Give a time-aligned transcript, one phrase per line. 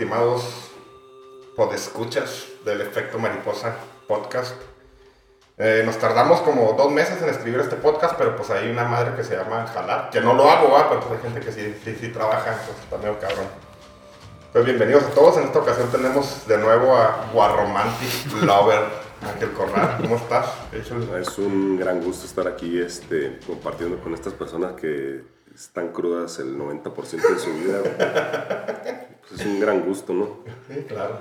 [0.00, 0.70] Estimados
[1.54, 3.76] podescuchas del Efecto Mariposa
[4.08, 4.54] Podcast.
[5.58, 9.14] Eh, nos tardamos como dos meses en escribir este podcast, pero pues hay una madre
[9.14, 10.88] que se llama Jalar, que no lo hago, ¿va?
[10.88, 13.44] pero pues hay gente que sí, sí, sí trabaja, entonces está medio cabrón.
[14.54, 18.84] Pues bienvenidos a todos, en esta ocasión tenemos de nuevo a Guarromantic Lover,
[19.34, 20.46] Ángel Corral, ¿cómo estás?
[20.72, 26.58] Es un gran gusto estar aquí este, compartiendo con estas personas que están crudas el
[26.58, 27.80] 90% de su vida.
[29.28, 30.38] Pues es un gran gusto, ¿no?
[30.68, 31.18] Sí, claro.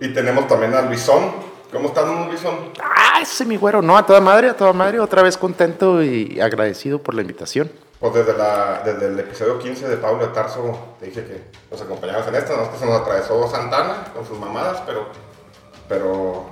[0.00, 1.32] Y tenemos también a Luisón.
[1.72, 2.70] ¿Cómo estás, Luisón?
[2.80, 6.38] Ah, ese mi güero, no, a toda madre, a toda madre, otra vez contento y
[6.40, 7.72] agradecido por la invitación.
[7.98, 11.80] Pues desde, la, desde el episodio 15 de Pablo de Tarso te dije que nos
[11.80, 15.06] acompañamos en esta, nosotros se nos atravesó Santana con sus mamadas, pero,
[15.88, 16.46] pero,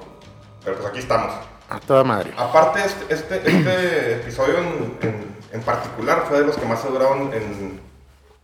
[0.64, 1.34] pero pues aquí estamos.
[1.68, 2.32] A toda madre.
[2.36, 6.88] Aparte, este, este, este episodio en, en, en, particular fue de los que más se
[6.88, 7.80] duraron en,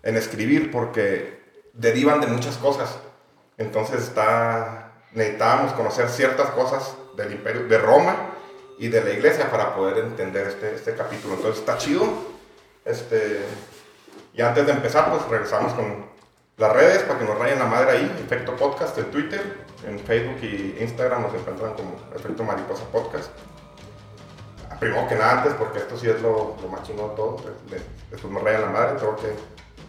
[0.02, 1.40] en escribir porque
[1.72, 2.98] derivan de muchas cosas.
[3.58, 8.16] Entonces está, necesitábamos conocer ciertas cosas del imperio, de Roma
[8.78, 11.34] y de la iglesia para poder entender este, este capítulo.
[11.34, 12.06] Entonces está chido.
[12.84, 13.40] Este,
[14.34, 16.06] y antes de empezar, pues regresamos con
[16.58, 18.16] las redes para que nos rayen la madre ahí.
[18.24, 23.30] Efecto Podcast en Twitter, en Facebook y Instagram nos encuentran como Efecto Mariposa Podcast.
[24.80, 27.36] Primero que nada antes, porque esto sí es lo, lo más chingón de todo.
[28.10, 29.32] Después nos rayan la madre, tengo que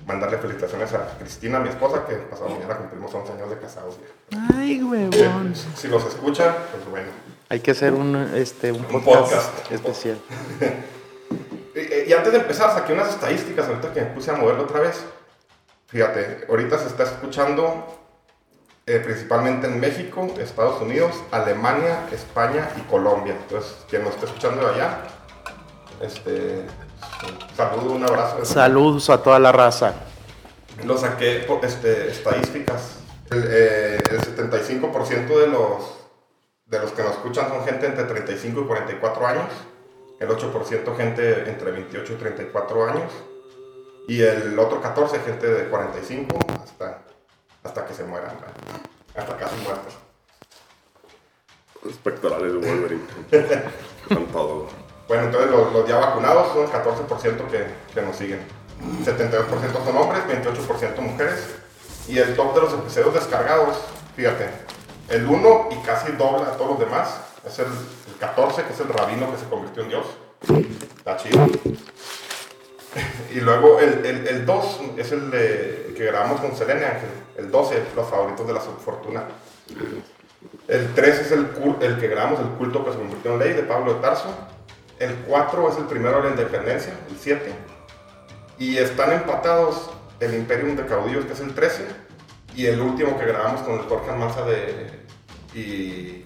[0.05, 3.97] mandarle felicitaciones a Cristina, mi esposa, que pasado mañana cumplimos 11 años de casados.
[4.55, 5.53] Ay, huevón.
[5.75, 7.07] Si los escuchan, pues bueno.
[7.49, 9.71] Hay que hacer un, este, un, Un podcast, podcast.
[9.71, 10.17] especial.
[11.75, 14.79] Y, y antes de empezar, saqué unas estadísticas ahorita que me puse a moverlo otra
[14.79, 15.05] vez.
[15.85, 17.85] Fíjate, ahorita se está escuchando
[18.87, 23.35] eh, principalmente en México, Estados Unidos, Alemania, España y Colombia.
[23.37, 24.99] Entonces, quien nos esté escuchando de allá,
[26.01, 26.65] este,
[27.57, 28.45] saludo, un abrazo.
[28.45, 29.93] Saludos a toda la raza.
[30.85, 32.99] Lo saqué por este, estadísticas.
[33.29, 35.83] El, eh, el 75% de los,
[36.67, 39.45] de los que nos escuchan son gente entre 35 y 44 años.
[40.21, 43.11] El 8% gente entre 28 y 34 años.
[44.07, 47.01] Y el otro 14 gente de 45 hasta,
[47.67, 48.31] hasta que se mueran.
[48.35, 49.21] ¿no?
[49.21, 49.93] Hasta casi muertos.
[51.83, 53.03] Los pectorales de Wolverine.
[54.07, 54.67] Con todo.
[55.07, 58.41] Bueno, entonces los, los ya vacunados son el 14% que, que nos siguen.
[59.03, 61.55] 72% son hombres, 28% mujeres.
[62.07, 63.77] Y el top de los episodios descargados,
[64.15, 64.49] fíjate,
[65.09, 67.19] el 1 y casi dobla a todos los demás.
[67.45, 70.05] Es el, el 14, que es el rabino que se convirtió en Dios.
[70.97, 71.47] Está chido.
[73.33, 77.09] Y luego el, el, el 2 es el de, que grabamos con Selene Ángel.
[77.37, 79.23] El 12, los favoritos de la subfortuna.
[80.67, 81.47] El 3 es el,
[81.81, 84.29] el que grabamos, el culto que se convirtió en ley de Pablo de Tarso.
[84.99, 87.53] El 4 es el primero de la independencia, el 7.
[88.59, 91.85] Y están empatados el Imperium de Caudillos, que es el 13.
[92.55, 94.89] Y el último que grabamos con el Jorge Almanza de,
[95.53, 96.25] y,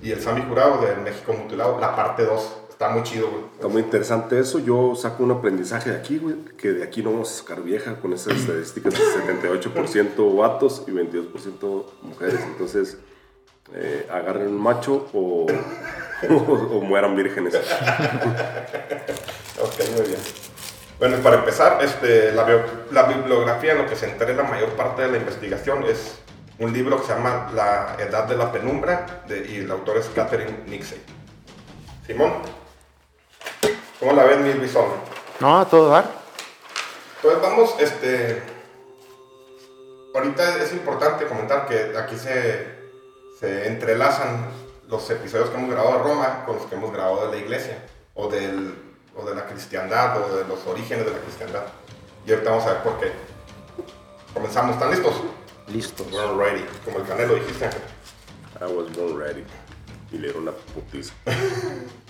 [0.00, 2.56] y el Sami Jurado de México Mutilado, la parte 2.
[2.76, 3.42] Está muy chido, güey.
[3.54, 4.58] Está muy interesante eso.
[4.58, 7.96] Yo saco un aprendizaje de aquí, güey, que de aquí no vamos a sacar vieja
[8.00, 12.40] con esas estadísticas de 78% vatos y 22% mujeres.
[12.42, 12.98] Entonces,
[13.74, 15.46] eh, agarren un macho o,
[16.28, 16.34] o,
[16.76, 17.54] o mueran vírgenes.
[19.58, 20.18] Ok, muy bien.
[20.98, 22.62] Bueno, para empezar, este, la, bio-
[22.92, 26.18] la bibliografía en lo que se entere la mayor parte de la investigación es
[26.58, 30.06] un libro que se llama La Edad de la Penumbra de- y el autor es
[30.14, 31.00] Catherine Nixey.
[32.06, 32.32] Simón,
[34.00, 34.86] ¿cómo la ves, mi bisón?
[35.40, 36.10] No, a todo dar.
[37.16, 38.42] Entonces vamos, este,
[40.14, 42.66] ahorita es importante comentar que aquí se,
[43.38, 44.46] se entrelazan
[44.88, 47.84] los episodios que hemos grabado de Roma con los que hemos grabado de la iglesia
[48.14, 48.74] o, del,
[49.16, 51.64] o de la cristiandad o de los orígenes de la cristiandad.
[52.26, 53.12] Y ahorita vamos a ver por qué.
[54.32, 55.14] Comenzamos, ¿están listos?
[55.68, 56.06] Listos.
[56.12, 57.66] We're ready, como el canelo dijiste.
[57.66, 57.82] Ángel.
[58.60, 59.44] I was born ready.
[60.10, 61.12] y le dieron una putiza.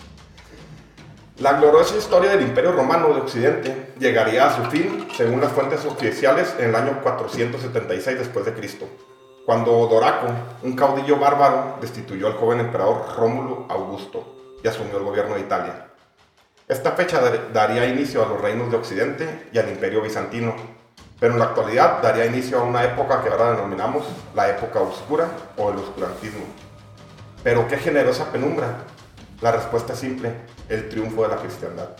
[1.46, 5.84] La gloriosa historia del Imperio Romano de Occidente llegaría a su fin, según las fuentes
[5.84, 8.88] oficiales, en el año 476 después de Cristo,
[9.44, 10.26] cuando Doraco,
[10.64, 15.86] un caudillo bárbaro, destituyó al joven emperador Rómulo Augusto y asumió el gobierno de Italia.
[16.66, 17.20] Esta fecha
[17.52, 20.52] daría inicio a los reinos de Occidente y al Imperio Bizantino,
[21.20, 24.04] pero en la actualidad daría inicio a una época que ahora denominamos
[24.34, 26.44] la época oscura o el oscurantismo.
[27.44, 28.78] Pero ¿qué generó esa penumbra?
[29.42, 30.32] La respuesta es simple,
[30.68, 31.90] el triunfo de la cristiandad.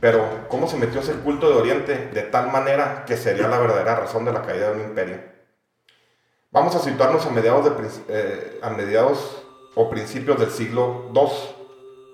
[0.00, 3.96] Pero, ¿cómo se metió ese culto de Oriente de tal manera que sería la verdadera
[3.96, 5.20] razón de la caída de un imperio?
[6.50, 8.60] Vamos a situarnos a mediados, eh,
[9.76, 11.28] o principios del siglo II.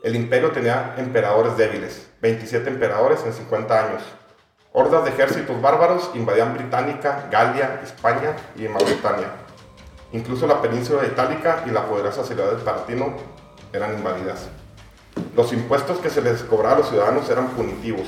[0.03, 4.03] El imperio tenía emperadores débiles, 27 emperadores en 50 años.
[4.73, 9.31] Hordas de ejércitos bárbaros invadían Británica, Galia, España y Mauritania.
[10.13, 13.17] Incluso la península itálica y la poderosa ciudad de Palatino
[13.77, 14.49] eran invadidas.
[15.35, 18.07] Los impuestos que se les cobraba a los ciudadanos eran punitivos.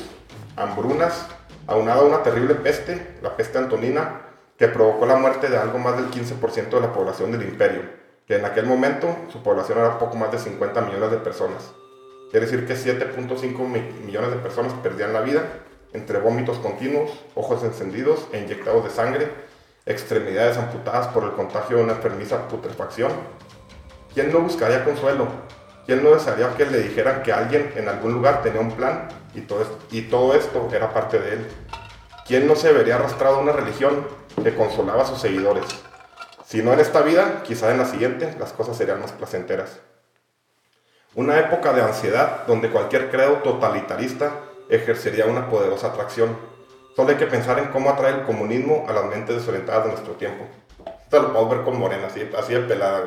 [0.57, 1.27] Hambrunas,
[1.67, 4.23] aunado a una terrible peste, la peste antonina,
[4.59, 7.83] que provocó la muerte de algo más del 15% de la población del imperio,
[8.27, 11.73] que en aquel momento su población era poco más de 50 millones de personas.
[12.31, 13.59] Quiere decir que 7.5
[14.05, 15.43] millones de personas perdían la vida
[15.93, 19.31] entre vómitos continuos, ojos encendidos e inyectados de sangre,
[19.87, 23.13] extremidades amputadas por el contagio de una enfermiza putrefacción.
[24.13, 25.29] ¿Quién no buscaría consuelo?
[25.89, 29.41] ¿Quién no desearía que le dijeran que alguien en algún lugar tenía un plan y
[29.41, 31.47] todo, esto, era parte de él?
[32.27, 34.07] ¿Quién no se vería arrastrado a una religión
[34.45, 35.65] que consolaba a sus seguidores?
[36.45, 39.81] Si no en esta vida, quizá en la siguiente las cosas serían más placenteras.
[41.15, 46.37] Una época de ansiedad donde cualquier credo totalitarista ejercería una poderosa atracción.
[46.97, 50.13] Solo hay que pensar en cómo atrae el comunismo a las mentes desorientadas de nuestro
[50.17, 50.45] tiempo.
[51.03, 53.05] Esto lo podemos ver con Morena, así de pelada.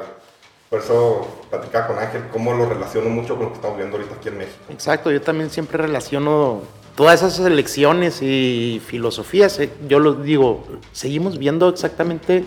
[0.72, 4.16] Por eso platicaba con Ángel cómo lo relaciono mucho con lo que estamos viendo ahorita
[4.16, 4.64] aquí en México.
[4.70, 6.62] Exacto, yo también siempre relaciono
[6.96, 9.60] todas esas elecciones y filosofías.
[9.60, 10.64] Eh, yo lo digo,
[10.94, 12.46] seguimos viendo exactamente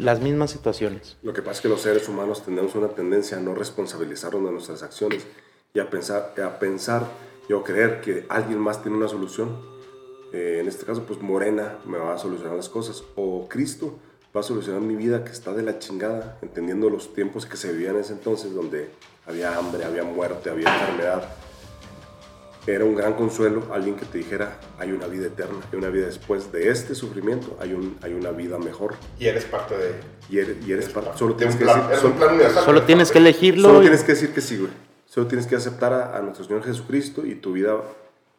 [0.00, 1.18] las mismas situaciones.
[1.22, 4.50] Lo que pasa es que los seres humanos tenemos una tendencia a no responsabilizarnos de
[4.50, 5.24] nuestras acciones
[5.72, 7.06] y a pensar, a pensar
[7.48, 9.56] y a creer que alguien más tiene una solución.
[10.32, 14.00] Eh, en este caso, pues Morena me va a solucionar las cosas o Cristo
[14.34, 17.72] va a solucionar mi vida que está de la chingada, entendiendo los tiempos que se
[17.72, 18.90] vivían en ese entonces, donde
[19.26, 21.24] había hambre, había muerte, había enfermedad.
[22.66, 26.06] Era un gran consuelo alguien que te dijera, hay una vida eterna, hay una vida
[26.06, 28.94] después de este sufrimiento, hay, un, hay una vida mejor.
[29.18, 29.94] Y eres parte de...
[30.28, 32.14] Y eres, y eres parte, solo tienes, que decir, solo,
[32.64, 33.68] solo tienes que elegirlo.
[33.68, 34.70] Solo tienes que decir que sí, güey.
[35.06, 37.80] Solo tienes que aceptar a, a, nuestro Señor Jesucristo y tu vida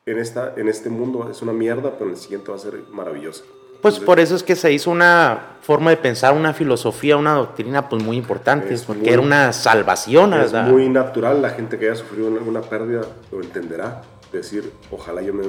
[0.05, 2.75] en, esta, en este mundo es una mierda, pero en el siguiente va a ser
[2.91, 3.44] maravillosa.
[3.81, 7.89] Pues por eso es que se hizo una forma de pensar, una filosofía, una doctrina
[7.89, 10.33] pues muy importante, porque era una salvación.
[10.33, 13.01] Es muy natural, la gente que haya sufrido alguna pérdida
[13.31, 14.04] lo entenderá.
[14.31, 15.44] Decir, ojalá yo me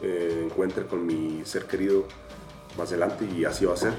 [0.00, 2.04] eh, encuentre con mi ser querido
[2.76, 3.92] más adelante y así va a ser.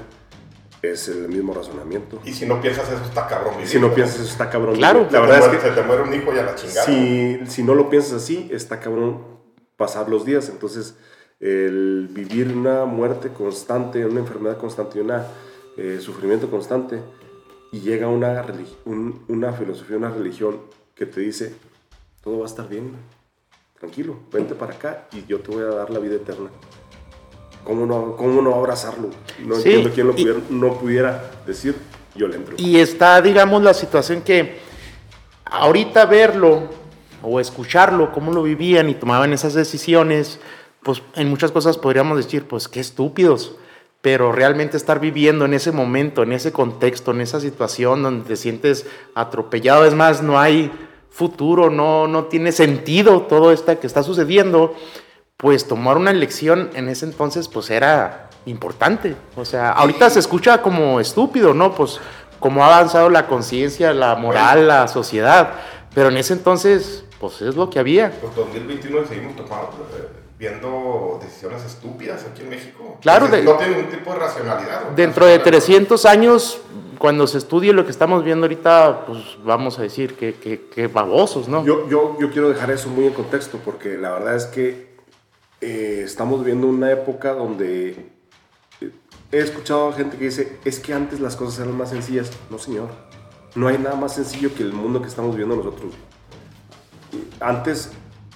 [0.82, 2.20] Es el mismo razonamiento.
[2.24, 3.54] Y si no piensas eso está cabrón.
[3.64, 4.76] Si no piensas eso está cabrón.
[4.76, 5.06] Claro.
[5.10, 6.86] La verdad es que se te muere un hijo y a la chingada.
[6.86, 9.22] Si, si no lo piensas así, está cabrón
[9.76, 10.48] pasar los días.
[10.48, 10.94] Entonces
[11.40, 15.10] el vivir una muerte constante, una enfermedad constante y un
[15.76, 17.00] eh, sufrimiento constante,
[17.72, 18.44] y llega una,
[19.28, 20.58] una filosofía, una religión
[20.94, 21.54] que te dice,
[22.22, 22.92] todo va a estar bien,
[23.78, 26.50] tranquilo, vente para acá y yo te voy a dar la vida eterna.
[27.64, 29.10] ¿Cómo no, cómo no abrazarlo?
[29.44, 31.74] No entiendo quién lo pudiera, no pudiera decir,
[32.14, 32.56] yo le entro.
[32.58, 34.58] Y está, digamos, la situación que
[35.44, 36.68] ahorita verlo
[37.22, 40.40] o escucharlo, cómo lo vivían y tomaban esas decisiones,
[40.82, 43.56] pues en muchas cosas podríamos decir, pues qué estúpidos,
[44.02, 48.36] pero realmente estar viviendo en ese momento, en ese contexto, en esa situación donde te
[48.36, 50.72] sientes atropellado, es más, no hay
[51.10, 54.74] futuro, no, no tiene sentido todo esto que está sucediendo,
[55.36, 59.16] pues tomar una elección en ese entonces pues era importante.
[59.36, 61.74] O sea, ahorita se escucha como estúpido, ¿no?
[61.74, 62.00] Pues
[62.38, 65.54] como ha avanzado la conciencia, la moral, la sociedad,
[65.94, 68.10] pero en ese entonces pues es lo que había.
[68.20, 69.86] Pues 2021 seguimos tomando
[70.40, 72.96] viendo decisiones estúpidas aquí en México.
[73.02, 74.84] Claro, no tiene ningún tipo de racionalidad.
[74.96, 76.62] Dentro de 300 años,
[76.98, 81.46] cuando se estudie lo que estamos viendo ahorita, pues vamos a decir que, que, babosos,
[81.46, 81.62] ¿no?
[81.62, 84.96] Yo, yo, yo, quiero dejar eso muy en contexto, porque la verdad es que
[85.60, 88.10] eh, estamos viendo una época donde
[88.80, 88.90] eh,
[89.32, 92.30] he escuchado a gente que dice, es que antes las cosas eran más sencillas.
[92.48, 92.88] No, señor.
[93.54, 95.92] No hay nada más sencillo que el mundo que estamos viviendo nosotros.
[97.40, 97.90] Antes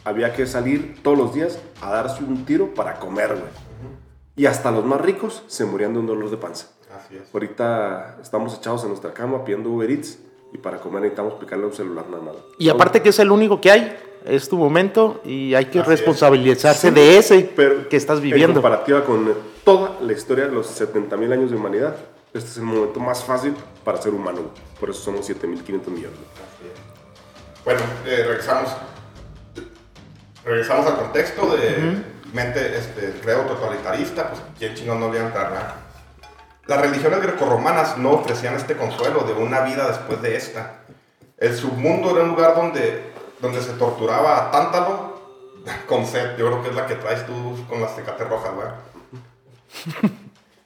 [0.04, 3.64] había que salir todos los días a darse un tiro para comer, güey.
[4.37, 6.68] Y hasta los más ricos se morían de un dolor de panza.
[6.94, 7.32] Así es.
[7.32, 10.18] Ahorita estamos echados en nuestra cama pidiendo Uber Eats
[10.52, 12.34] y para comer necesitamos picarle un celular nada más.
[12.58, 15.90] Y aparte que es el único que hay, es tu momento y hay que Así
[15.92, 15.99] es.
[15.99, 18.54] responsabilizarse Sí, de ese pero que estás En viviendo.
[18.54, 19.32] comparativa con
[19.64, 21.94] toda la historia de los 70.000 años de humanidad,
[22.32, 24.40] este es el momento más fácil para ser humano.
[24.80, 26.18] Por eso somos 7.500 millones.
[27.64, 28.70] Bueno, eh, regresamos.
[30.44, 35.28] Regresamos al contexto de mente, este, credo totalitarista, pues quién chingón no le iba a
[35.28, 35.74] entrar, ¿verdad?
[36.66, 40.80] Las religiones grecorromanas no ofrecían este consuelo de una vida después de esta.
[41.38, 45.20] El submundo era un lugar donde, donde se torturaba a Tántalo
[45.88, 46.36] con sed.
[46.36, 48.74] Yo creo que es la que traes tú con las cicatrices rojas, ¿verdad?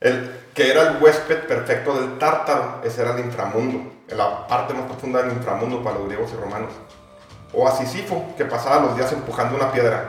[0.00, 4.84] El, que era el huésped perfecto del tártaro, ese era el inframundo, la parte más
[4.84, 6.70] profunda del inframundo para los griegos y romanos.
[7.52, 10.08] O a Sísifo, que pasaba los días empujando una piedra.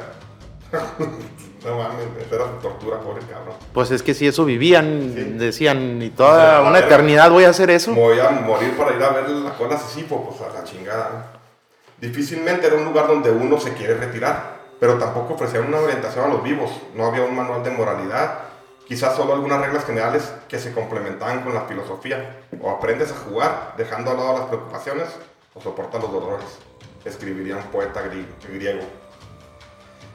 [0.71, 3.55] no mames, esa era su tortura, pobre cabrón.
[3.73, 5.23] Pues es que si eso vivían, Sí.
[5.37, 7.91] decían, y toda una eternidad voy a hacer eso.
[7.91, 10.63] Me voy a morir para ir a ver la cola a Sísifo, pues a la
[10.63, 11.33] chingada.
[11.99, 16.27] Difícilmente era un lugar donde uno se quiere retirar, pero tampoco ofrecía una orientación a
[16.29, 16.71] los vivos.
[16.93, 18.39] No había un manual de moralidad,
[18.87, 22.37] quizás solo algunas reglas generales que se complementaban con la filosofía.
[22.61, 25.07] O aprendes a jugar, dejando a lado las preocupaciones,
[25.53, 26.45] o soportas los dolores,
[27.05, 28.81] escribiría un poeta gri- griego.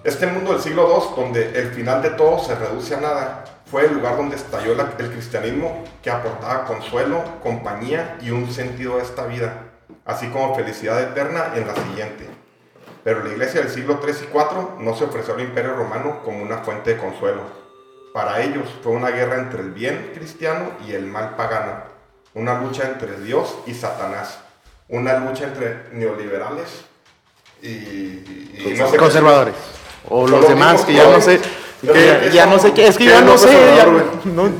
[0.02, 0.86] Este mundo del siglo
[1.16, 4.72] II, donde el final de todo se reduce a nada, fue el lugar donde estalló
[4.72, 9.70] el cristianismo que aportaba consuelo, compañía y un sentido a esta vida,
[10.04, 12.28] así como felicidad eterna en la siguiente.
[13.02, 16.42] Pero la iglesia del siglo III y IV no se ofreció al imperio romano como
[16.42, 17.40] una fuente de consuelo.
[18.12, 21.82] Para ellos fue una guerra entre el bien cristiano y el mal pagano,
[22.34, 24.38] una lucha entre Dios y Satanás,
[24.88, 26.84] una lucha entre neoliberales
[27.62, 29.54] y, y no sé qué- Conservadores.
[30.08, 31.40] O los los demás mismos que ya no sé,
[31.80, 34.52] que ya no sé qué, es que ¿Qué ya no sé, ya- no-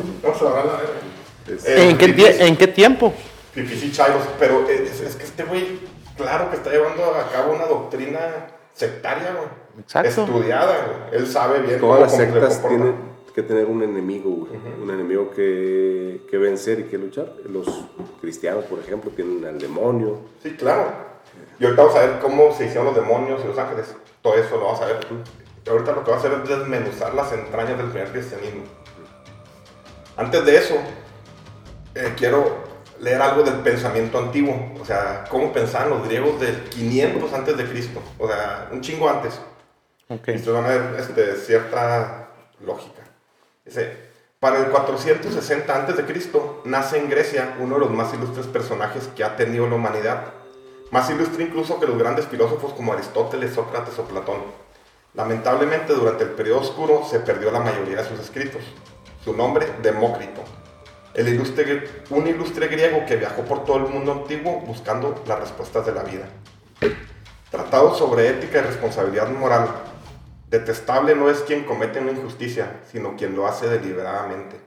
[1.67, 3.13] ¿en, qué, ¿en qué tiempo?
[3.55, 5.79] Y chairos, pero es, es que este güey,
[6.17, 8.19] claro que está llevando a cabo una doctrina
[8.73, 9.49] sectaria, güey.
[9.81, 10.09] Exacto.
[10.25, 11.21] Estudiada, güey.
[11.21, 12.95] Él sabe bien Todas las cómo se sectas tienen
[13.35, 14.53] que tener un enemigo, güey.
[14.81, 17.33] un enemigo que, que vencer y que luchar.
[17.49, 17.67] Los
[18.21, 20.21] cristianos, por ejemplo, tienen al demonio.
[20.43, 20.93] Sí, claro.
[21.59, 23.95] Y ahorita vamos a ver cómo se hicieron los demonios y los ángeles.
[24.23, 24.99] Todo eso lo vamos a ver.
[25.67, 28.63] Y ahorita lo que va a hacer es desmenuzar las entrañas del primer cristianismo.
[30.17, 30.75] Antes de eso,
[31.95, 32.65] eh, quiero
[33.01, 34.75] leer algo del pensamiento antiguo.
[34.81, 38.01] O sea, cómo pensaban los griegos del 500 antes de Cristo.
[38.19, 39.41] O sea, un chingo antes.
[40.09, 40.29] Ok.
[40.29, 42.29] Y ustedes van a ver este, cierta
[42.65, 43.03] lógica.
[43.65, 43.97] Dice,
[44.41, 49.09] para el 460 antes de Cristo nace en Grecia uno de los más ilustres personajes
[49.17, 50.35] que ha tenido la humanidad.
[50.91, 54.43] Más ilustre incluso que los grandes filósofos como Aristóteles, Sócrates o Platón.
[55.15, 58.61] Lamentablemente durante el periodo oscuro se perdió la mayoría de sus escritos.
[59.25, 60.43] Su nombre, Demócrito.
[61.15, 65.87] El ilustre, un ilustre griego que viajó por todo el mundo antiguo buscando las respuestas
[65.87, 66.29] de la vida.
[67.51, 69.69] Tratado sobre ética y responsabilidad moral.
[70.49, 74.61] Detestable no es quien comete una injusticia, sino quien lo hace deliberadamente.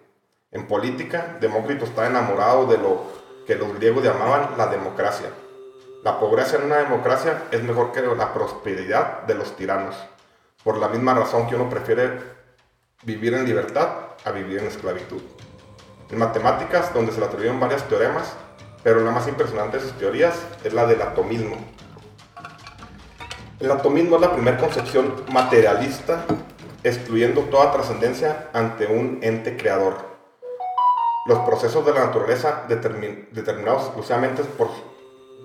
[0.52, 3.04] En política, Demócrito está enamorado de lo
[3.46, 5.30] que los griegos llamaban la democracia.
[6.04, 9.96] La pobreza en una democracia es mejor que la prosperidad de los tiranos,
[10.64, 12.20] por la misma razón que uno prefiere
[13.04, 13.90] vivir en libertad
[14.26, 15.22] a vivir en esclavitud.
[16.10, 18.34] En matemáticas, donde se le atribuyen varios teoremas,
[18.84, 21.58] pero la más impresionante de sus teorías es la del atomismo.
[23.60, 26.26] El atomismo es la primera concepción materialista,
[26.84, 29.96] excluyendo toda trascendencia ante un ente creador.
[31.26, 34.70] Los procesos de la naturaleza determin- determinados exclusivamente por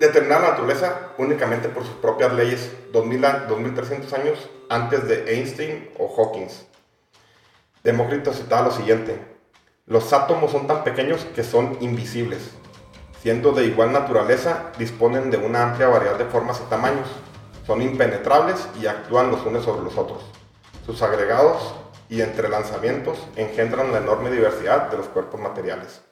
[0.00, 6.12] la naturaleza únicamente por sus propias leyes 2000 a- 2300 años antes de Einstein o
[6.16, 6.66] Hawkins.
[7.84, 9.18] Demócrito citaba lo siguiente:
[9.86, 12.50] Los átomos son tan pequeños que son invisibles.
[13.22, 17.06] Siendo de igual naturaleza, disponen de una amplia variedad de formas y tamaños.
[17.66, 20.22] Son impenetrables y actúan los unos sobre los otros.
[20.86, 21.74] Sus agregados
[22.08, 26.02] y entrelazamientos engendran la enorme diversidad de los cuerpos materiales.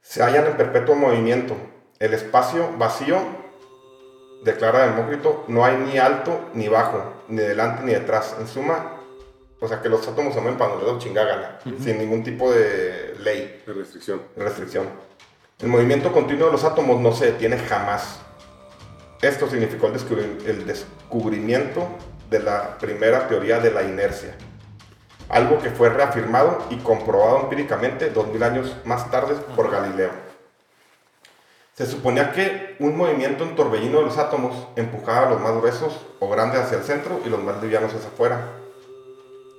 [0.00, 1.54] Se hallan en perpetuo movimiento.
[1.98, 3.18] El espacio vacío,
[4.42, 8.36] declara Demócrito, no hay ni alto ni bajo, ni delante ni detrás.
[8.40, 8.94] En suma,
[9.60, 12.50] o sea que los átomos se mueven para donde los chingada gana, sin ningún tipo
[12.50, 14.22] de ley De restricción.
[14.36, 14.88] restricción.
[15.58, 18.20] El movimiento continuo de los átomos no se detiene jamás.
[19.20, 21.88] Esto significó el, descubri- el descubrimiento
[22.30, 24.34] de la primera teoría de la inercia.
[25.28, 30.10] Algo que fue reafirmado y comprobado empíricamente dos mil años más tarde por Galileo.
[31.74, 36.06] Se suponía que un movimiento en torbellino de los átomos empujaba a los más gruesos
[36.18, 38.40] o grandes hacia el centro y los más livianos hacia afuera.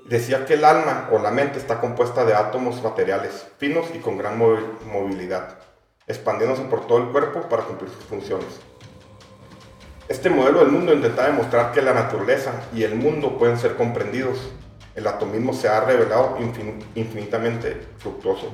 [0.05, 4.17] Decía que el alma o la mente está compuesta de átomos materiales finos y con
[4.17, 5.59] gran movi- movilidad.
[6.07, 8.47] expandiéndose por todo el cuerpo para cumplir sus funciones.
[10.09, 14.39] Este modelo del mundo intenta demostrar que la naturaleza y el mundo pueden ser comprendidos.
[14.95, 16.35] El atomismo se ha revelado
[16.95, 18.51] infinitamente fructuoso.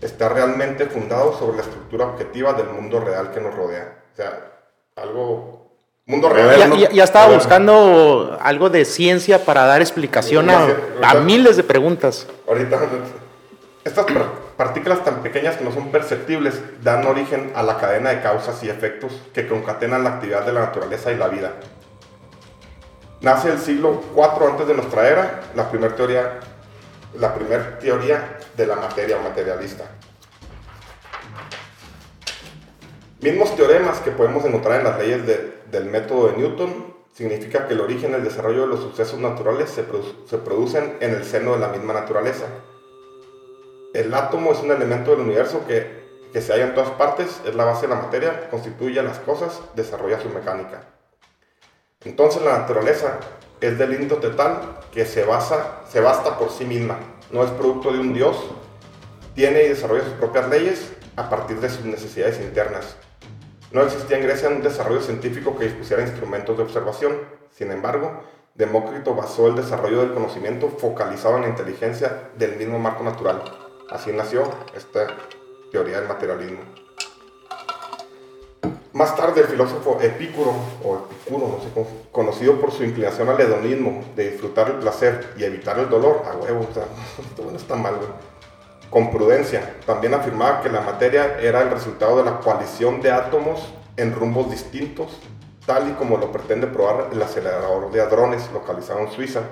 [0.00, 4.02] Está realmente fundado sobre la estructura objetiva del mundo real que nos rodea.
[4.12, 4.50] O sea,
[4.96, 5.70] algo
[6.06, 6.76] mundo real.
[6.76, 10.66] Ya, ya, estaba buscando algo de ciencia para dar explicación a,
[11.04, 12.26] a, miles de preguntas.
[12.48, 12.80] Ahorita,
[13.84, 14.06] estas
[14.60, 18.68] partículas tan pequeñas que no son perceptibles dan origen a la cadena de causas y
[18.68, 21.54] efectos que concatenan la actividad de la naturaleza y la vida.
[23.22, 26.40] Nace el siglo IV antes de nuestra era, la primera teoría,
[27.18, 29.84] la primera teoría de la materia materialista.
[33.22, 35.22] Mismos teoremas que podemos encontrar en las leyes
[35.70, 39.70] del método de Newton significa que el origen y el desarrollo de los sucesos naturales
[39.70, 42.44] se producen en el seno de la misma naturaleza
[43.94, 46.00] el átomo es un elemento del universo que,
[46.32, 49.60] que se halla en todas partes, es la base de la materia, constituye las cosas,
[49.74, 50.82] desarrolla su mecánica.
[52.04, 53.18] Entonces la naturaleza
[53.60, 56.98] es del índote tal que se, basa, se basta por sí misma,
[57.30, 58.36] no es producto de un dios,
[59.34, 62.96] tiene y desarrolla sus propias leyes a partir de sus necesidades internas.
[63.72, 67.18] No existía en Grecia un desarrollo científico que dispusiera instrumentos de observación,
[67.50, 68.22] sin embargo,
[68.54, 73.42] Demócrito basó el desarrollo del conocimiento focalizado en la inteligencia del mismo marco natural.
[73.90, 75.08] Así nació esta
[75.72, 76.60] teoría del materialismo.
[78.92, 80.52] Más tarde el filósofo Epicuro,
[80.84, 85.44] o Epicuro, no sé conocido por su inclinación al hedonismo, de disfrutar el placer y
[85.44, 86.84] evitar el dolor, a huevo, o sea,
[87.18, 87.94] esto no está mal,
[88.90, 93.72] Con prudencia, también afirmaba que la materia era el resultado de la coalición de átomos
[93.96, 95.18] en rumbos distintos,
[95.66, 99.42] tal y como lo pretende probar el acelerador de hadrones localizado en Suiza,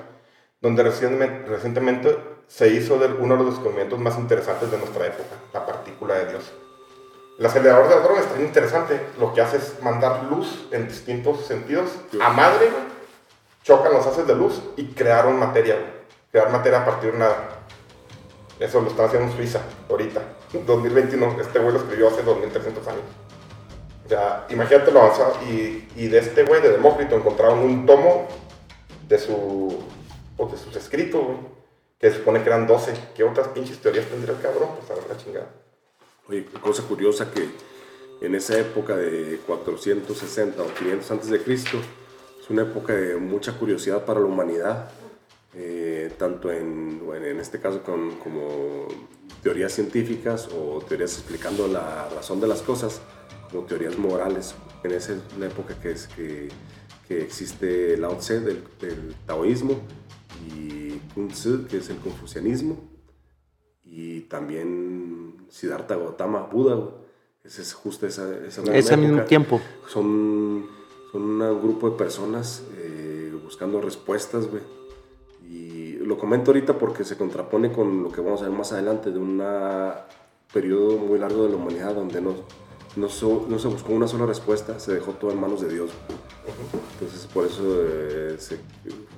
[0.61, 5.67] donde recientemente se hizo de uno de los descubrimientos más interesantes de nuestra época, la
[5.67, 6.45] partícula de Dios.
[7.39, 11.45] El acelerador de hadrones es tan interesante, lo que hace es mandar luz en distintos
[11.47, 11.91] sentidos
[12.21, 12.71] a madre,
[13.63, 15.77] chocan los haces de luz y crearon materia,
[16.33, 17.51] crear materia a partir de nada.
[18.59, 20.21] Eso lo están haciendo en Suiza, ahorita,
[20.67, 21.41] 2021.
[21.41, 23.03] Este güey lo escribió hace 2300 años.
[24.09, 25.35] Sea, imagínate lo avanzado.
[25.49, 28.27] Y, y de este güey, de Demócrito, encontraron un tomo
[29.07, 29.85] de, su,
[30.39, 31.58] de sus escritos, güey
[31.99, 32.93] que se supone que eran 12.
[33.15, 34.71] ¿Qué otras pinches teorías tendría el cabrón?
[34.79, 35.51] Pues a ver la chingada.
[36.29, 37.49] Oye, cosa curiosa que
[38.21, 41.79] en esa época de 460 o 500 antes de Cristo
[42.41, 44.91] es una época de mucha curiosidad para la humanidad,
[45.55, 48.87] eh, tanto en, bueno, en este caso con, como
[49.43, 53.01] teorías científicas o teorías explicando la razón de las cosas,
[53.51, 54.55] como teorías morales.
[54.85, 56.49] En esa época que, es, que,
[57.09, 59.81] que existe Lao Tse del, del taoísmo
[60.47, 61.01] y
[61.69, 62.77] que es el confucianismo,
[63.85, 66.79] y también Siddhartha Gautama, Buda,
[67.45, 69.61] ese es justo esa, esa Ese mismo tiempo.
[69.89, 70.67] Son,
[71.11, 74.63] son un grupo de personas eh, buscando respuestas, güey.
[75.49, 79.11] Y lo comento ahorita porque se contrapone con lo que vamos a ver más adelante
[79.11, 79.43] de un
[80.53, 82.35] periodo muy largo de la humanidad donde no,
[82.99, 83.09] no,
[83.49, 85.91] no, se buscó una sola respuesta, se dejó todo en manos de Dios.
[86.95, 88.55] Entonces, por eso eh, es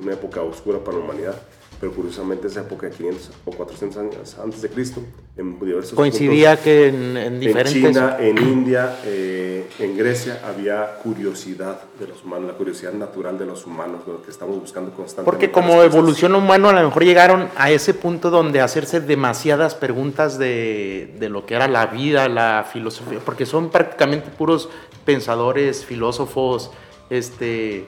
[0.01, 1.43] una época oscura para la humanidad
[1.81, 5.03] pero curiosamente esa época de 500 o 400 años antes de Cristo,
[5.35, 7.75] en diversos Coincidía que en, diferentes...
[7.75, 13.39] En China, en India, eh, en Grecia, había curiosidad de los humanos, la curiosidad natural
[13.39, 15.25] de los humanos, lo que estamos buscando constantemente.
[15.25, 20.39] Porque como evolución humana a lo mejor llegaron a ese punto donde hacerse demasiadas preguntas
[20.39, 24.69] de, de lo que era la vida, la filosofía, porque son prácticamente puros
[25.07, 26.73] pensadores, filósofos,
[27.09, 27.87] este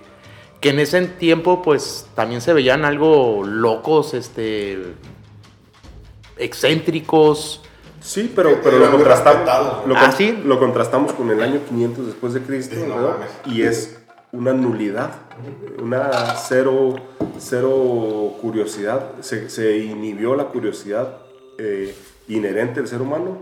[0.62, 4.78] que en ese tiempo pues también se veían algo locos, este,
[6.38, 7.60] excéntricos.
[8.00, 12.42] Sí, pero, pero lo, contrastamos, lo, ¿Ah, lo contrastamos con el año 500 después de
[12.42, 12.76] Cristo,
[13.44, 13.98] y es
[14.30, 15.10] una nulidad,
[15.80, 16.94] una cero,
[17.38, 21.18] cero curiosidad, se, se inhibió la curiosidad
[21.58, 21.94] eh,
[22.28, 23.38] inherente al ser humano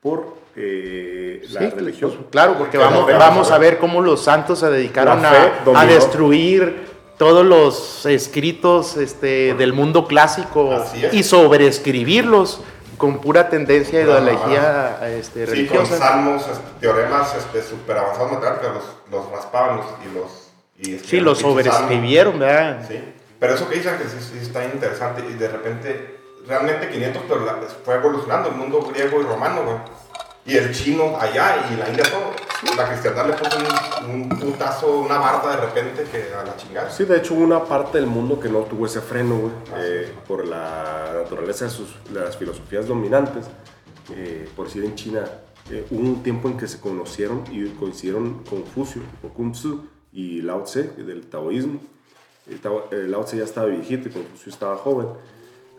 [0.00, 2.12] por eh, la religión.
[2.12, 7.44] Pues, claro, porque vamos, vamos a ver cómo los santos se dedicaron a, destruir todos
[7.44, 12.60] los escritos este, del mundo clásico y sobreescribirlos
[12.96, 15.90] con pura tendencia de ideología este, religiosa.
[15.90, 20.44] Con salmos, este, teoremas este, super avanzados que los, los raspaban y los...
[20.76, 22.84] Y sí, los sobreescribieron, ¿verdad?
[22.88, 23.00] Sí,
[23.38, 27.94] pero eso que dicen que sí, está interesante y de repente, realmente 500, pero fue
[27.94, 30.03] evolucionando el mundo griego y romano, güey
[30.46, 32.32] y el chino allá y la India todo.
[32.76, 33.56] La cristiandad le puso
[34.08, 36.90] un, putazo, una barda de repente que a la chingada.
[36.90, 39.76] Sí, de hecho hubo una parte del mundo que no tuvo ese freno, güey, ah,
[39.80, 43.46] eh, por la naturaleza de, sus, las filosofías dominantes.
[44.14, 45.24] Eh, por decir en China,
[45.70, 50.62] eh, hubo un tiempo en que se conocieron y coincidieron Confucio o Kunzu y Lao
[50.62, 51.80] Tse del taoísmo.
[52.50, 55.08] El Tao- eh, Lao Tse ya estaba viejito y Confucio estaba joven.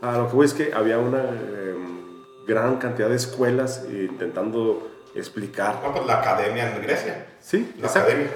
[0.01, 2.04] A lo que voy es que había una em,
[2.47, 5.79] gran cantidad de escuelas eh, intentando explicar.
[5.84, 7.25] No, pues la academia en Grecia.
[7.39, 8.10] Sí, La exacto.
[8.10, 8.31] academia.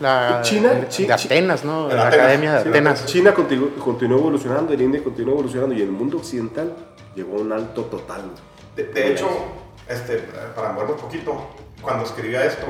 [0.00, 1.88] La, China, de, Chi- de Atenas, ¿no?
[1.88, 3.06] de La Atenas, Academia de sí, Atenas.
[3.06, 6.74] China continu- continuó evolucionando, el India continuó evolucionando y el mundo occidental
[7.14, 8.30] llegó a un alto total.
[8.74, 9.28] De, de hecho,
[9.88, 10.18] este,
[10.54, 11.46] para moverme un poquito,
[11.82, 12.66] cuando escribía esto,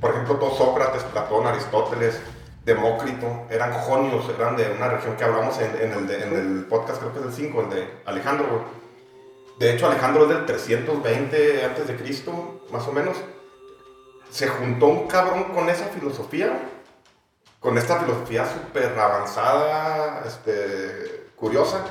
[0.00, 2.18] por ejemplo, todos Sócrates, Platón, Aristóteles,
[2.64, 6.64] Demócrito, eran jonios, eran de una región que hablamos en, en el, de- en el
[6.64, 8.64] podcast, creo que es el 5, el de Alejandro.
[9.58, 13.16] De hecho, Alejandro es del 320 antes de Cristo, más o menos.
[14.30, 16.52] Se juntó un cabrón con esa filosofía,
[17.60, 21.84] con esta filosofía súper avanzada, este, curiosa,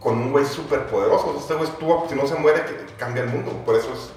[0.00, 1.36] con un güey súper poderoso.
[1.38, 2.62] Este güey estuvo, si no se muere,
[2.98, 3.52] cambia el mundo.
[3.64, 4.10] Por eso es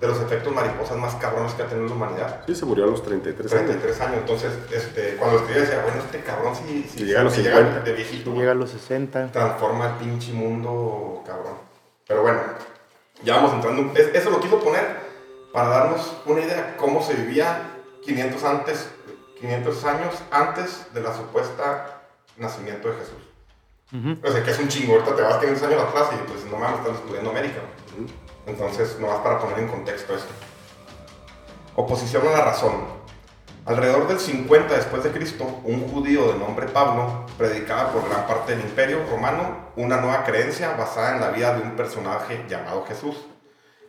[0.00, 2.42] de los efectos mariposas más cabrones que ha tenido la humanidad.
[2.46, 3.64] Sí, se murió a los 33 años.
[3.64, 4.16] 33 años.
[4.18, 7.42] Entonces, este, cuando escribía decía, bueno, este cabrón si, si, Si llega a los si
[7.42, 7.80] 50.
[7.80, 9.32] de viejito, Llega a los 60.
[9.32, 11.65] transforma el pinche mundo, cabrón.
[12.06, 12.40] Pero bueno,
[13.22, 13.92] ya vamos entrando.
[13.98, 14.96] es- Eso lo quiso poner
[15.52, 17.62] para darnos una idea de cómo se vivía
[18.04, 18.88] 500, antes,
[19.40, 22.02] 500 años antes de la supuesta
[22.36, 23.22] nacimiento de Jesús.
[24.22, 24.94] O sea, que es un chingo.
[24.94, 27.60] Ahorita te vas 500 años atrás y pues no mames, están descubriendo América.
[28.46, 30.32] Entonces, no vas para poner en contexto esto.
[31.76, 32.95] Oposición a la razón.
[33.66, 38.54] Alrededor del 50 después de Cristo, un judío de nombre Pablo predicaba por gran parte
[38.54, 43.16] del imperio romano una nueva creencia basada en la vida de un personaje llamado Jesús.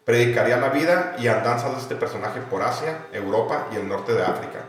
[0.03, 4.23] Predicaría la vida y andanzas de este personaje por Asia, Europa y el norte de
[4.23, 4.65] África.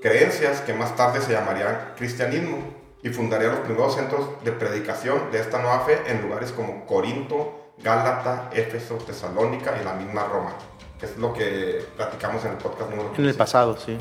[0.00, 2.58] Creencias que más tarde se llamarían cristianismo
[3.02, 7.72] y fundaría los primeros centros de predicación de esta nueva fe en lugares como Corinto,
[7.78, 10.52] Gálata, Éfeso, Tesalónica y la misma Roma,
[10.98, 13.38] que es lo que platicamos en el podcast número En el 15.
[13.38, 13.96] pasado, sí.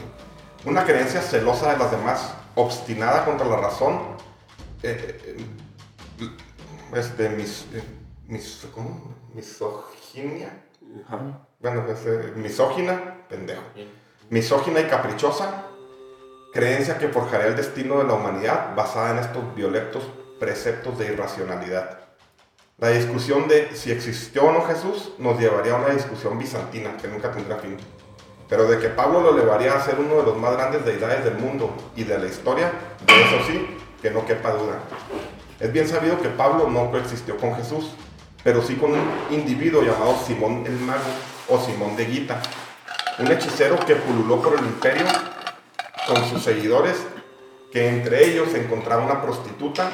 [0.65, 3.99] Una creencia celosa de las demás, obstinada contra la razón,
[4.83, 5.37] eh,
[6.19, 6.29] eh,
[6.95, 7.83] este, mis, eh,
[8.27, 9.15] mis- ¿cómo?
[9.33, 10.63] misoginia,
[11.05, 11.39] Ajá.
[11.59, 13.61] bueno, es, eh, misógina, pendejo,
[14.29, 15.65] misógina y caprichosa,
[16.53, 20.03] creencia que forjaría el destino de la humanidad basada en estos violentos
[20.39, 21.99] preceptos de irracionalidad.
[22.79, 27.07] La discusión de si existió o no Jesús nos llevaría a una discusión bizantina que
[27.07, 27.75] nunca tendrá fin.
[28.47, 31.39] Pero de que Pablo lo elevaría a ser uno de los más grandes deidades del
[31.39, 32.71] mundo y de la historia,
[33.03, 33.65] de eso sí,
[33.99, 34.77] que no quepa duda.
[35.59, 37.95] Es bien sabido que Pablo no coexistió con Jesús,
[38.43, 41.01] pero sí con un individuo llamado Simón el Mago
[41.49, 42.39] o Simón de Guita,
[43.17, 45.07] un hechicero que pululó por el imperio
[46.05, 47.07] con sus seguidores,
[47.71, 49.89] que entre ellos se encontraba una prostituta,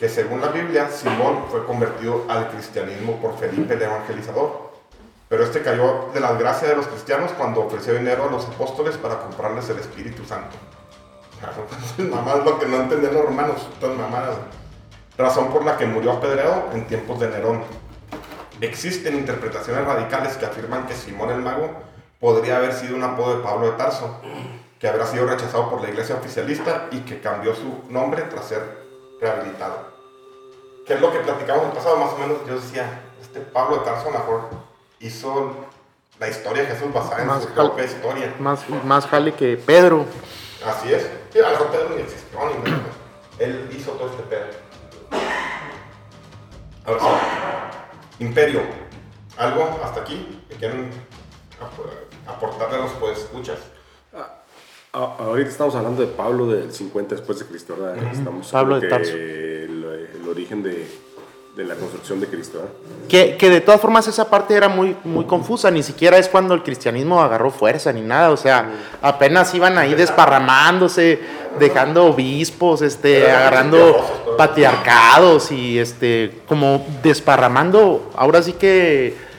[0.00, 4.70] que según la Biblia, Simón fue convertido al cristianismo por Felipe el Evangelizador.
[5.28, 8.96] Pero este cayó de las gracias de los cristianos cuando ofreció dinero a los apóstoles
[8.96, 10.56] para comprarles el Espíritu Santo.
[11.98, 14.38] Mamadas lo que no entendían los romanos, estas mamadas.
[15.18, 17.62] Razón por la que murió apedreado en tiempos de Nerón.
[18.62, 21.72] Existen interpretaciones radicales que afirman que Simón el Mago
[22.18, 24.18] podría haber sido un apodo de Pablo de Tarso,
[24.78, 28.79] que habrá sido rechazado por la iglesia oficialista y que cambió su nombre tras ser
[29.20, 29.90] rehabilitado.
[30.86, 31.96] ¿Qué es lo que platicamos en el pasado?
[31.98, 34.48] Más o menos yo decía, este Pablo de Tarso a lo mejor
[35.00, 35.54] hizo
[36.18, 38.34] la historia de Jesús basada en Más su propia historia.
[38.38, 40.04] Más, más jale que Pedro.
[40.66, 41.08] Así es.
[41.32, 42.82] Sí, a lo mejor Pedro ni existió ni nada.
[43.38, 44.46] Él hizo todo este pedo.
[46.86, 47.06] Ahora sí.
[48.24, 48.60] Imperio.
[49.38, 50.90] ¿Algo hasta aquí que quieran
[51.60, 53.58] ap- aportarle a los pues escuchas?
[54.92, 57.96] A- ahorita estamos hablando de Pablo del 50 después de Cristo, ¿verdad?
[58.12, 59.12] Estamos Pablo de Tarso.
[59.12, 60.84] El, el origen de,
[61.56, 62.72] de la construcción de Cristo, ¿verdad?
[63.08, 66.54] Que, que de todas formas esa parte era muy, muy confusa, ni siquiera es cuando
[66.54, 68.68] el cristianismo agarró fuerza ni nada, o sea,
[69.00, 71.20] apenas iban ahí desparramándose,
[71.60, 73.96] dejando obispos, este, agarrando
[74.36, 79.29] patriarcados y este, como desparramando, ahora sí que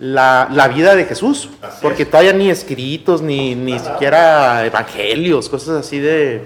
[0.00, 2.10] la, la vida de Jesús, Así porque es.
[2.10, 6.44] todavía ni escritos, ni, ni siquiera evangelios, cosas así de...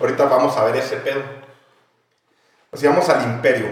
[0.00, 1.22] Ahorita vamos a ver ese pedo.
[2.72, 3.68] Así vamos al imperio.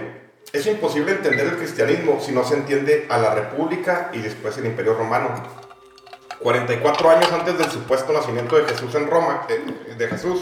[0.52, 4.66] Es imposible entender el cristianismo si no se entiende a la república y después el
[4.66, 5.30] imperio romano.
[6.40, 9.46] 44 años antes del supuesto nacimiento de Jesús en Roma,
[9.98, 10.40] de Jesús,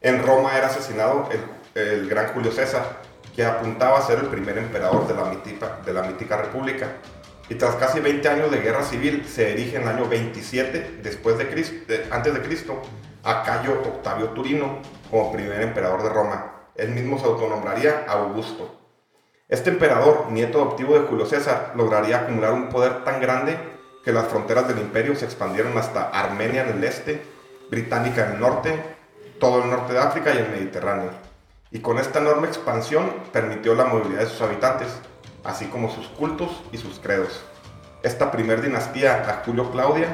[0.00, 1.28] en Roma era asesinado
[1.74, 3.00] el, el gran Julio César,
[3.34, 6.88] que apuntaba a ser el primer emperador de la mítica, de la mítica república.
[7.52, 11.36] Y tras casi 20 años de guerra civil, se erige en el año 27 después
[11.36, 12.80] de Cristo, antes de Cristo
[13.22, 14.78] a Cayo Octavio Turino
[15.10, 16.50] como primer emperador de Roma.
[16.74, 18.74] Él mismo se autonombraría Augusto.
[19.50, 23.58] Este emperador, nieto adoptivo de Julio César, lograría acumular un poder tan grande
[24.02, 27.20] que las fronteras del imperio se expandieron hasta Armenia en el este,
[27.70, 28.82] Británica en el norte,
[29.38, 31.10] todo el norte de África y el Mediterráneo.
[31.70, 34.88] Y con esta enorme expansión permitió la movilidad de sus habitantes,
[35.44, 37.40] así como sus cultos y sus credos.
[38.02, 40.08] Esta primer dinastía, la Julio Claudia,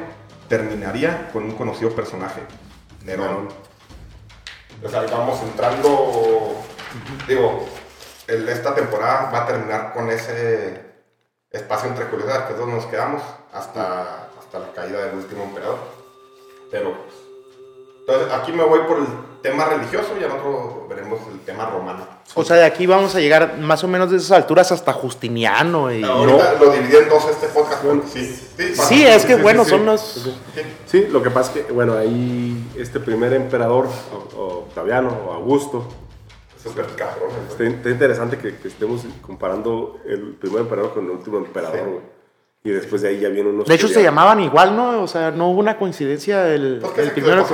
[0.49, 2.41] terminaría con un conocido personaje,
[3.05, 3.49] Nerón.
[4.85, 6.55] O sea, vamos entrando,
[7.27, 7.67] digo,
[8.27, 10.87] el- esta temporada va a terminar con ese
[11.51, 15.79] espacio entre curiosidades, que es donde nos quedamos, hasta, hasta la caída del último emperador.
[16.71, 17.15] Pero, pues,
[18.09, 19.07] entonces aquí me voy por el
[19.43, 22.07] tema religioso y al otro veremos el tema romano.
[22.35, 25.93] O sea, de aquí vamos a llegar más o menos de esas alturas hasta Justiniano.
[25.93, 26.03] Y...
[26.03, 28.25] Ahorita lo dividí en dos este podcast, porque sí.
[28.57, 29.85] Sí, Sí, es que sí, bueno, sí, son sí.
[29.87, 30.01] los...
[30.55, 30.63] Sí.
[30.87, 35.33] Sí, lo que pasa es que, bueno, ahí este primer emperador, o- o Octaviano o
[35.33, 35.87] Augusto,
[36.63, 37.29] Súper cabrón.
[37.47, 37.51] ¿no?
[37.53, 41.85] está, está interesante que, que estemos comparando el primer emperador con el último emperador, Sí.
[41.85, 42.18] güey.
[42.69, 43.67] Y después de ahí ya vienen unos...
[43.67, 45.03] De hecho, se ya- llamaban igual, ¿no?
[45.03, 47.47] O sea, no hubo una coincidencia el, Pues el se primero.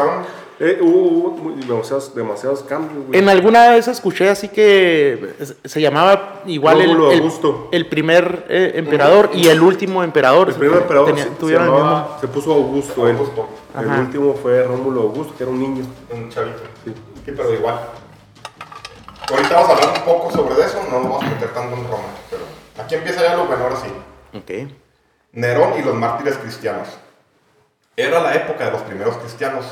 [0.60, 3.18] Eh, hubo, hubo muy- demasiados, demasiados cambios, güey.
[3.18, 7.68] En alguna vez escuché así que se llamaba igual el, Rómulo el- Augusto.
[7.72, 10.48] el primer eh, emperador y el último emperador.
[10.50, 12.20] El primer emperador Tenía- se, se tuvieron el llamaba- mismo.
[12.20, 13.06] se puso Augusto.
[13.06, 13.48] Augusto.
[13.78, 14.00] El Ajá.
[14.00, 15.84] último fue Rómulo Augusto, que era un niño.
[16.12, 16.58] Un chavito.
[16.84, 16.92] Sí.
[17.24, 17.80] pero igual.
[19.30, 21.84] Ahorita vamos a hablar un poco sobre eso, no nos vamos a meter tanto en
[21.84, 22.42] Roma, pero
[22.84, 23.88] aquí empieza ya lo bueno, ahora sí.
[24.36, 24.70] Ok.
[25.34, 26.86] Nerón y los mártires cristianos.
[27.96, 29.66] Era la época de los primeros cristianos.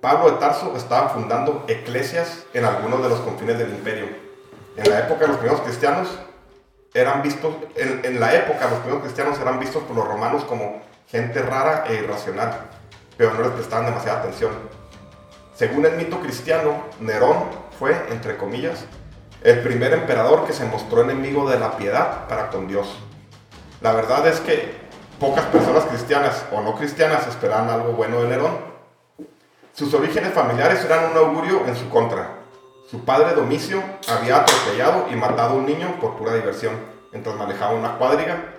[0.00, 4.06] Pablo de Tarso estaba fundando eclesias en algunos de los confines del imperio.
[4.76, 6.08] En la época de los primeros cristianos
[6.94, 11.42] eran vistos, en, la época los primeros cristianos eran vistos por los romanos como gente
[11.42, 12.68] rara e irracional,
[13.16, 14.52] pero no les prestaban demasiada atención.
[15.56, 17.46] Según el mito cristiano, Nerón
[17.80, 18.84] fue, entre comillas,
[19.42, 22.96] el primer emperador que se mostró enemigo de la piedad para con Dios.
[23.80, 24.89] La verdad es que
[25.20, 28.58] pocas personas cristianas o no cristianas esperaban algo bueno de Nerón.
[29.74, 32.38] Sus orígenes familiares eran un augurio en su contra.
[32.90, 36.72] Su padre Domicio había atropellado y matado a un niño por pura diversión,
[37.12, 38.54] mientras manejaba una cuadriga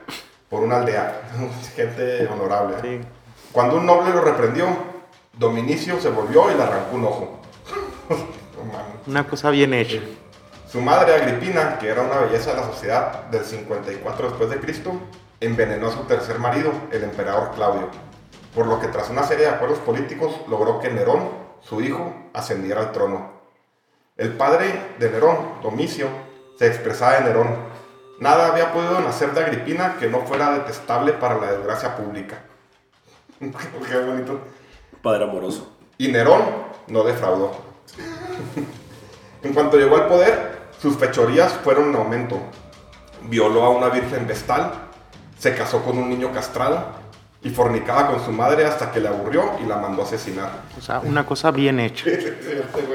[0.49, 1.21] por una aldea.
[1.75, 2.75] Gente honorable.
[2.77, 3.01] ¿eh?
[3.01, 3.07] Sí.
[3.51, 4.67] Cuando un noble lo reprendió,
[5.33, 7.39] Dominicio se volvió y le arrancó un ojo.
[9.07, 9.99] Una cosa bien hecha.
[10.71, 14.93] Su madre Agripina, que era una belleza de la sociedad del 54 después de Cristo,
[15.41, 17.89] envenenó a su tercer marido, el emperador Claudio,
[18.55, 21.29] por lo que tras una serie de acuerdos políticos logró que Nerón,
[21.61, 23.31] su hijo, ascendiera al trono.
[24.17, 26.07] El padre de Nerón, Domicio,
[26.57, 27.55] se expresaba de Nerón.
[28.19, 32.43] Nada había podido nacer de Agripina que no fuera detestable para la desgracia pública.
[33.39, 34.39] Qué bonito.
[35.01, 35.75] Padre amoroso.
[35.97, 36.43] Y Nerón
[36.87, 37.51] no defraudó.
[39.41, 42.39] en cuanto llegó al poder, sus fechorías fueron en aumento.
[43.23, 44.90] Violó a una virgen vestal,
[45.41, 46.85] se casó con un niño castrado
[47.41, 50.51] y fornicaba con su madre hasta que le aburrió y la mandó a asesinar.
[50.77, 52.05] O sea, una cosa bien hecha.
[52.71, 52.85] Para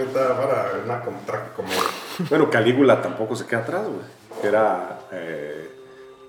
[1.56, 2.28] una.
[2.30, 4.40] Bueno, Calígula tampoco se queda atrás, güey.
[4.40, 5.75] Que era eh,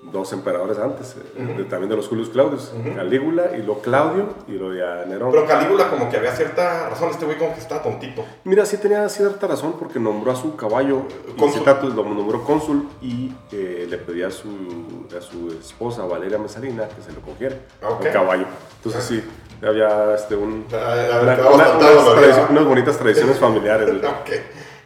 [0.02, 2.72] dos emperadores antes, eh, de- también de los Julius Claudius.
[2.96, 5.30] Calígula y luego Claudio y luego ya Nerón.
[5.32, 8.24] Pero Calígula como que había cierta razón, este güey como que está tontito.
[8.44, 11.02] Mira, sí tenía cierta razón porque nombró a su caballo,
[11.38, 11.62] Cónsul.
[11.94, 17.02] Lo nombró cónsul y eh, le pedía a su, a su esposa Valeria Mesalina que
[17.02, 18.04] se lo cogiera, Ok.
[18.06, 18.44] un caballo.
[18.76, 19.22] Entonces sí,
[19.66, 23.88] había este, un, Ah, ah, una- una- unas, unas bonitas tradiciones familiares.
[23.90, 24.30] ok,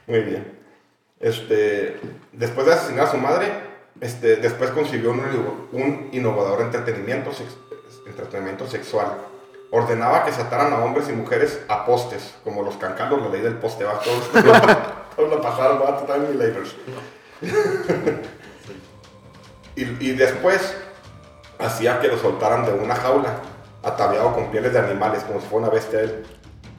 [0.09, 0.59] muy bien.
[1.21, 1.99] Este,
[2.33, 3.53] después de asesinar a su madre,
[4.03, 5.23] este, después consiguió un,
[6.13, 7.57] innovador entretenimiento, sex-
[8.07, 9.07] entretenimiento sexual.
[9.71, 13.41] Ordenaba que se ataran a hombres y mujeres a postes, como los cancalos, la ley
[13.41, 14.03] del poste bajo.
[15.17, 15.97] Todos la pasaron, va
[19.77, 20.75] y, y después
[21.59, 23.37] hacía que lo soltaran de una jaula,
[23.83, 26.25] ataviado con pieles de animales, como si fuera una bestia él,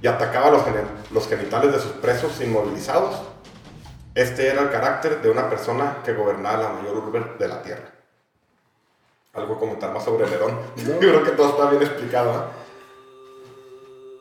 [0.01, 3.21] y atacaba los, gene- los genitales de sus presos inmovilizados.
[4.15, 7.89] Este era el carácter de una persona que gobernaba la mayor urbe de la tierra.
[9.33, 10.59] Algo comentar más sobre Nerón.
[10.75, 12.31] Yo creo que todo está bien explicado.
[12.31, 12.43] ¿eh?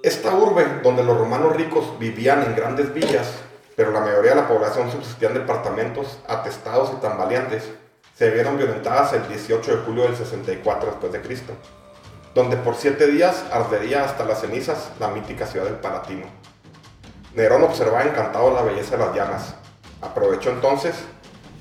[0.02, 3.34] Esta urbe, donde los romanos ricos vivían en grandes villas,
[3.76, 7.70] pero la mayoría de la población subsistía en departamentos atestados y tambaleantes,
[8.16, 11.52] se vieron violentadas el 18 de julio del 64 después de Cristo,
[12.34, 16.26] donde por siete días ardería hasta las cenizas la mítica ciudad del Palatino.
[17.34, 19.61] Nerón observaba encantado la belleza de las llamas.
[20.02, 20.94] Aprovechó entonces,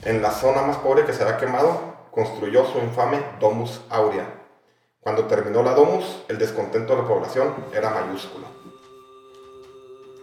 [0.03, 1.79] en la zona más pobre que se había quemado,
[2.11, 4.25] construyó su infame Domus Aurea.
[4.99, 8.45] Cuando terminó la Domus, el descontento de la población era mayúsculo.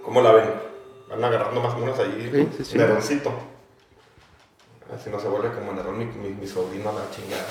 [0.04, 0.50] ¿Cómo la ven?
[1.11, 2.78] Van agarrando más o menos ahí Sí, sí, sí.
[2.78, 3.33] Neroncito.
[4.94, 7.44] Así no se vuelve como Nerón mi, mi- mi sobrino a la chingada.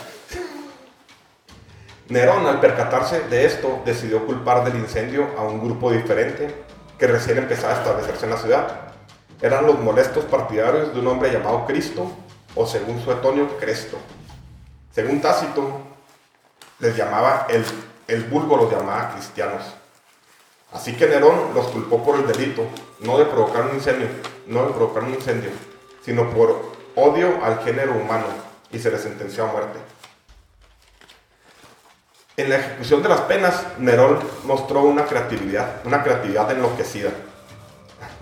[2.09, 6.63] Nerón, al percatarse de esto, decidió culpar del incendio a un grupo diferente
[6.97, 8.86] que recién empezaba a establecerse en la ciudad.
[9.41, 12.11] Eran los molestos partidarios de un hombre llamado Cristo,
[12.55, 13.97] o según Suetonio, Cresto.
[14.91, 15.81] Según Tácito,
[16.79, 17.63] les llamaba, el,
[18.07, 19.61] el vulgo los llamaba cristianos.
[20.73, 22.63] Así que Nerón los culpó por el delito,
[23.01, 24.07] no de provocar un incendio,
[24.47, 25.51] no de provocar un incendio,
[26.03, 28.25] sino por odio al género humano,
[28.71, 29.79] y se les sentenció a muerte.
[32.35, 37.11] En la ejecución de las penas, Nerón mostró una creatividad, una creatividad enloquecida.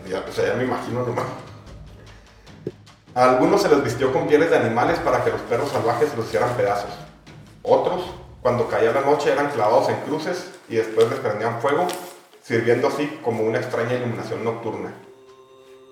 [0.07, 1.25] Ya, o sea, ya me imagino nomás.
[3.15, 6.25] A algunos se les vistió con pieles de animales para que los perros salvajes los
[6.27, 6.89] hicieran pedazos.
[7.63, 8.03] Otros,
[8.41, 11.87] cuando caía la noche, eran clavados en cruces y después les prendían fuego,
[12.43, 14.93] sirviendo así como una extraña iluminación nocturna.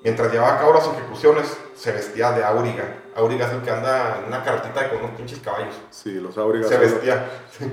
[0.03, 2.83] Mientras llevaba a cabo las ejecuciones, se vestía de auriga.
[3.15, 5.75] Auriga es el que anda en una cartita con unos pinches caballos.
[5.91, 6.67] Sí, los aurigas.
[6.67, 7.29] Se son los- vestía.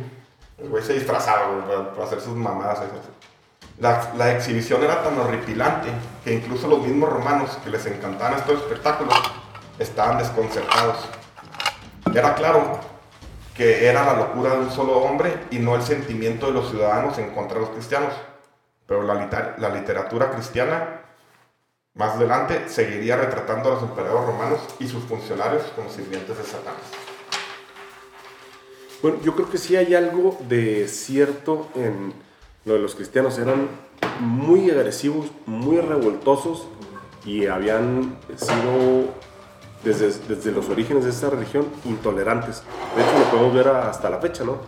[0.59, 2.79] El güey se disfrazaba güey, para, para hacer sus mamadas.
[2.79, 2.91] esas.
[3.81, 5.89] La, la exhibición era tan horripilante
[6.23, 9.15] que incluso los mismos romanos que les encantaban estos espectáculos
[9.79, 10.99] estaban desconcertados.
[12.15, 12.79] Era claro
[13.57, 17.17] que era la locura de un solo hombre y no el sentimiento de los ciudadanos
[17.19, 18.13] en contra de los cristianos.
[18.87, 21.01] Pero la, liter- la literatura cristiana,
[21.95, 26.83] más adelante, seguiría retratando a los emperadores romanos y sus funcionarios como sirvientes de Satanás.
[29.01, 32.13] Bueno, yo creo que sí hay algo de cierto en
[32.65, 33.39] lo de los cristianos.
[33.39, 33.69] Eran
[34.21, 36.67] muy agresivos, muy revoltosos
[37.25, 39.15] y habían sido,
[39.85, 42.63] desde, desde los orígenes de esta religión, intolerantes.
[42.97, 44.59] De hecho, lo podemos ver hasta la fecha, ¿no?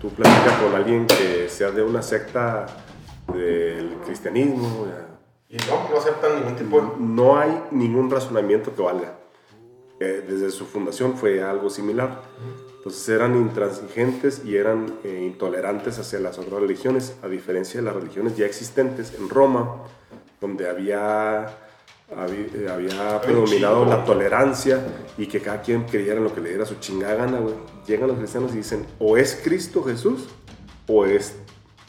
[0.00, 2.66] Tú platicas con alguien que sea de una secta
[3.32, 4.86] del cristianismo,
[5.48, 6.88] Y no, no aceptan ningún tipo de...
[6.98, 9.14] no hay ningún razonamiento que valga.
[9.98, 12.20] Eh, desde su fundación fue algo similar.
[12.86, 17.96] Entonces eran intransigentes y eran eh, intolerantes hacia las otras religiones, a diferencia de las
[17.96, 19.82] religiones ya existentes en Roma,
[20.40, 21.46] donde había,
[22.16, 24.86] había, eh, había predominado la tolerancia
[25.18, 27.40] y que cada quien creyera en lo que le diera su chingada gana.
[27.40, 27.56] güey.
[27.88, 30.28] Llegan los cristianos y dicen, o es Cristo Jesús
[30.86, 31.34] o es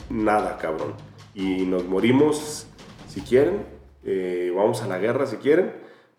[0.10, 0.96] nada, cabrón.
[1.36, 2.66] Y nos morimos
[3.08, 3.68] si quieren,
[4.04, 5.74] eh, vamos a la guerra si quieren,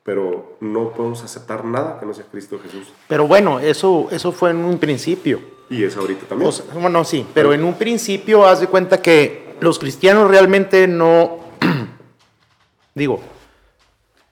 [0.08, 2.88] pero no podemos aceptar nada que no sea Cristo Jesús.
[3.08, 5.38] Pero bueno, eso, eso fue en un principio.
[5.68, 6.48] Y es ahorita también.
[6.48, 10.88] O sea, bueno, sí, pero en un principio haz de cuenta que los cristianos realmente
[10.88, 11.40] no,
[12.94, 13.20] digo,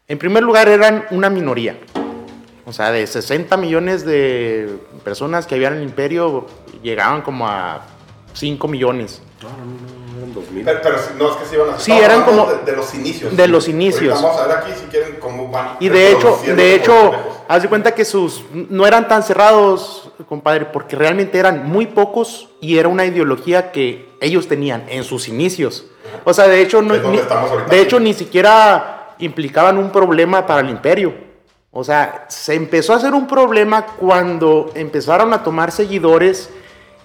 [0.09, 1.79] en primer lugar eran una minoría.
[2.65, 6.47] O sea, de 60 millones de personas que había en el imperio,
[6.83, 7.87] llegaban como a
[8.33, 9.21] 5 millones.
[9.43, 10.65] no, no, no, eran 2000.
[10.65, 12.95] Pero, pero si- no es que se iban a Sí, eran como- De, de los
[12.95, 13.37] inicios.
[13.37, 14.15] de los inicios.
[14.15, 15.77] Ahorita vamos a ver aquí si quieren cómo van.
[15.81, 17.13] Y de hecho, de hecho,
[17.49, 22.49] haz de cuenta que sus no eran tan cerrados, compadre, porque realmente eran muy pocos
[22.61, 25.87] y era una ideología que ellos tenían en sus inicios.
[26.25, 27.21] O sea, de hecho, no, ni,
[27.71, 31.15] de hecho ni siquiera implicaban un problema para el imperio.
[31.71, 36.49] O sea, se empezó a hacer un problema cuando empezaron a tomar seguidores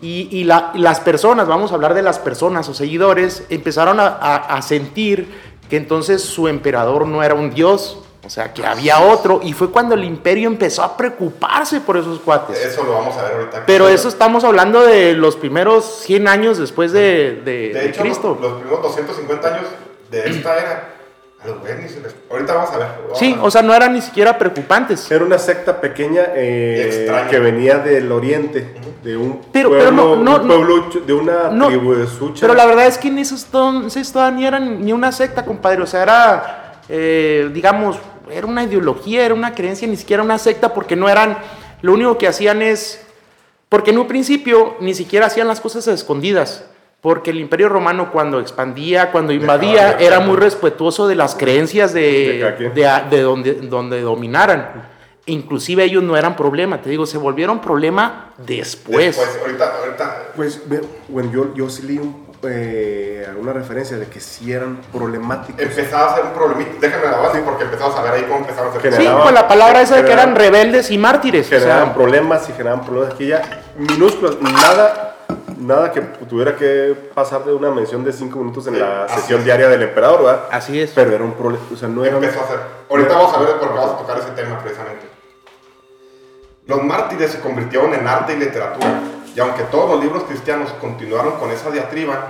[0.01, 4.07] y, y la- las personas, vamos a hablar de las personas o seguidores, empezaron a,
[4.07, 5.27] a- a sentir
[5.69, 9.71] que entonces su emperador no era un dios, o sea, que había otro, y fue
[9.71, 12.57] cuando el imperio empezó a preocuparse por esos cuates.
[12.63, 13.63] Eso lo vamos a ver ahorita.
[13.65, 18.01] Pero eso estamos hablando de los primeros 100 años después de, de- De de hecho,
[18.01, 18.37] Cristo.
[18.41, 19.65] los primeros 250 años
[20.11, 20.93] de esta era,
[21.43, 22.15] a los les...
[22.29, 22.87] Ahorita vamos a ver.
[23.03, 23.45] vamos Sí, a ver.
[23.45, 25.09] o sea, no eran ni siquiera preocupantes.
[25.09, 30.15] Era una secta pequeña eh, que venía del oriente, de un Pero- pueblo, pero no-
[30.17, 32.41] no- un pueblo ch- de una No, tribu de Sucha.
[32.41, 35.81] Pero la verdad es que en esos entonces todavía ni eran ni una secta, compadre.
[35.81, 37.97] O sea, era, eh, digamos,
[38.29, 41.37] era una ideología, era una creencia, ni siquiera una secta, porque no eran,
[41.81, 43.01] lo único que hacían es,
[43.67, 46.65] porque en un principio ni siquiera hacían las cosas a escondidas.
[47.01, 53.21] Porque el imperio romano cuando expandía, cuando invadía, era muy respetuoso de las creencias De
[53.21, 54.91] donde, donde dominaran.
[55.25, 59.17] Inclusive ellos no eran problema, te digo, se volvieron problema después.
[59.17, 60.31] Después, ahorita, ahorita...
[60.35, 60.61] Pues,
[61.09, 65.61] bueno, yo, yo sí leí un, eh, alguna referencia de que sí eran problemáticos.
[65.61, 66.71] Empezaba a ser un problemita.
[66.79, 69.47] Déjame la base porque empezamos a ver ahí cómo empezaron a ser Sí, con la
[69.47, 71.45] palabra esa de que eran rebeldes y mártires.
[71.45, 75.15] o sea, generaban problemas y generaban problemas que ya minúsculos, nada,
[75.57, 79.39] nada que tuviera que pasar de una mención de cinco minutos en Sí, la sesión
[79.39, 79.45] es.
[79.45, 80.41] diaria del emperador, ¿verdad?
[80.51, 80.91] Así es.
[80.95, 82.15] Pero era un problema, o sea, no era...
[82.17, 82.59] empezó a hacer.
[82.89, 85.05] Ahorita vamos a ver porque vamos a tocar ese tema precisamente.
[86.67, 88.99] Los mártires se convirtieron en arte y literatura,
[89.35, 92.29] y aunque todos los libros cristianos continuaron con esa diatriba,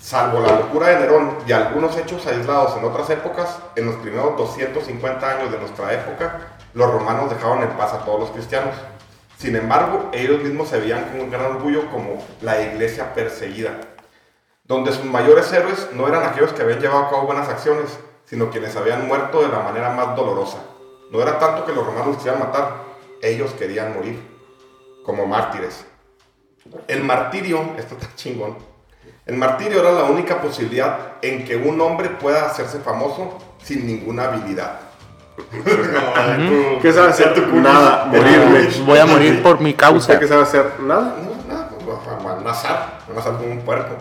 [0.00, 4.36] salvo la locura de Nerón y algunos hechos aislados en otras épocas, en los primeros
[4.36, 8.74] 250 años de nuestra época, los romanos dejaron en paz a todos los cristianos.
[9.38, 13.80] Sin embargo, ellos mismos se veían con un gran orgullo como la iglesia perseguida,
[14.64, 18.50] donde sus mayores héroes no eran aquellos que habían llevado a cabo buenas acciones, sino
[18.50, 20.58] quienes habían muerto de la manera más dolorosa.
[21.10, 22.84] No era tanto que los romanos quisieran matar,
[23.22, 24.20] ellos querían morir,
[25.04, 25.87] como mártires.
[26.86, 28.56] El martirio, esto está chingón,
[29.26, 34.24] el martirio era la única posibilidad en que un hombre pueda hacerse famoso sin ninguna
[34.24, 34.80] habilidad.
[36.82, 37.46] ¿Qué sabe hacer?
[37.48, 38.68] Nada, morirme.
[38.86, 40.18] Voy a morir por mi causa.
[40.18, 40.72] ¿Qué sabe hacer?
[40.80, 41.14] Nada.
[41.22, 43.96] No, nada, pues, a mazar como un puerco.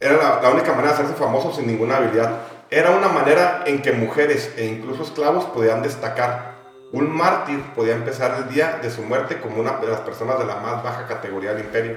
[0.00, 2.38] Era la, la única manera de hacerse famoso sin ninguna habilidad.
[2.70, 6.51] Era una manera en que mujeres e incluso esclavos podían destacar.
[6.92, 10.44] Un mártir podía empezar el día de su muerte como una de las personas de
[10.44, 11.96] la más baja categoría del imperio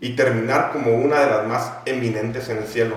[0.00, 2.94] y terminar como una de las más eminentes en el cielo.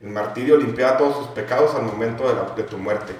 [0.00, 3.14] El martirio limpiaba todos sus pecados al momento de, la- de tu muerte.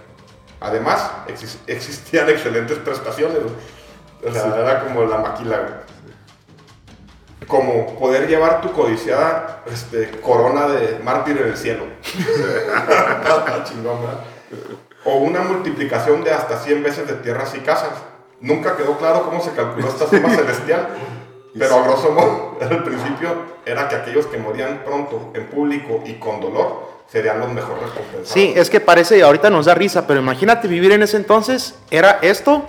[0.61, 3.38] Además, exis- existían excelentes prestaciones.
[4.26, 5.59] O sea, era como la maquila.
[5.59, 5.86] güey.
[7.46, 11.84] Como poder llevar tu codiciada este, corona de mártir en el cielo.
[12.18, 14.20] Está chingón, ¿verdad?
[15.07, 17.92] O una multiplicación de hasta 100 veces de tierras y casas.
[18.40, 20.88] Nunca quedó claro cómo se calculó esta suma celestial,
[21.59, 23.28] pero a grosso modo, el principio
[23.64, 28.28] era que aquellos que morían pronto, en público y con dolor, serían los mejores recompensados.
[28.28, 32.18] Sí, es que parece, ahorita nos da risa, pero imagínate vivir en ese entonces, ¿era
[32.20, 32.64] esto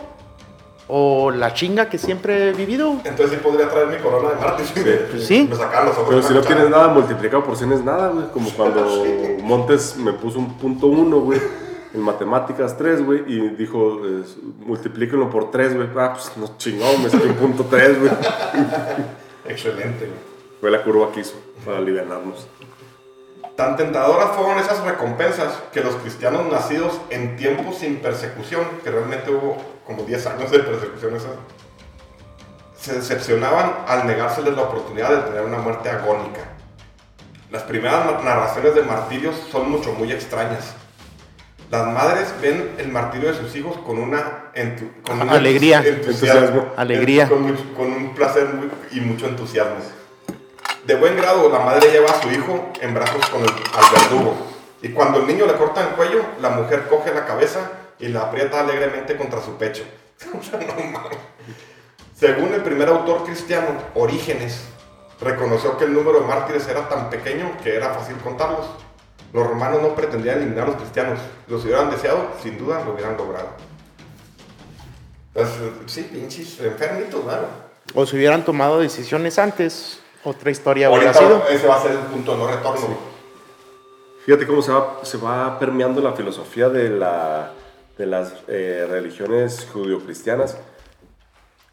[0.88, 3.02] o la chinga que siempre he vivido?
[3.04, 5.10] Entonces sí podría traer mi corona de mártir.
[5.12, 5.48] Pues sí.
[5.50, 6.08] Me sacaban los ojos.
[6.10, 8.28] Pero si no tienes nada multiplicado por 100 es nada, güey.
[8.32, 8.86] Como cuando
[9.44, 11.42] Montes me puso un punto uno, güey.
[11.98, 13.24] En matemáticas 3, güey.
[13.26, 14.24] Y dijo, eh,
[14.60, 15.90] multiplíquenlo por 3, güey.
[15.98, 18.12] Ah, pues no chingón, me saqué un punto 3, güey.
[19.46, 20.20] Excelente, güey.
[20.62, 21.34] Fue la curva que hizo
[21.66, 22.48] para aliviarnos.
[23.56, 29.32] Tan tentadoras fueron esas recompensas que los cristianos nacidos en tiempos sin persecución, que realmente
[29.32, 31.32] hubo como 10 años de persecución esas,
[32.80, 36.42] se decepcionaban al negárseles la oportunidad de tener una muerte agónica.
[37.50, 40.76] Las primeras na- narraciones de martirios son mucho muy extrañas.
[41.70, 44.52] Las madres ven el martirio de sus hijos con una
[45.06, 45.84] con un Alegría.
[45.86, 47.28] entusiasmo, Alegría.
[47.28, 49.76] con, con un placer muy- y mucho entusiasmo.
[50.86, 54.36] De buen grado, la madre lleva a su hijo en brazos con el, al verdugo.
[54.82, 58.22] Y cuando el niño le corta el cuello, la mujer coge la cabeza y la
[58.22, 59.84] aprieta alegremente contra su pecho.
[62.16, 64.64] Según el primer autor cristiano, Orígenes,
[65.20, 68.66] reconoció que el número de mártires era tan pequeño que era fácil contarlos.
[69.34, 71.20] Los romanos no pretendían eliminar a los cristianos.
[71.48, 73.50] Los hubieran deseado, sin duda lo hubieran logrado.
[75.34, 77.48] Entonces, sí, pinches enfermitos, claro.
[77.94, 81.44] O si hubieran tomado decisiones antes, otra historia hubiera sido.
[81.50, 83.18] ese va a ser el punto de no retorno.
[84.26, 87.54] Fíjate cómo se va, se va permeando la filosofía de, la,
[87.98, 90.58] de las eh, religiones judio-cristianas.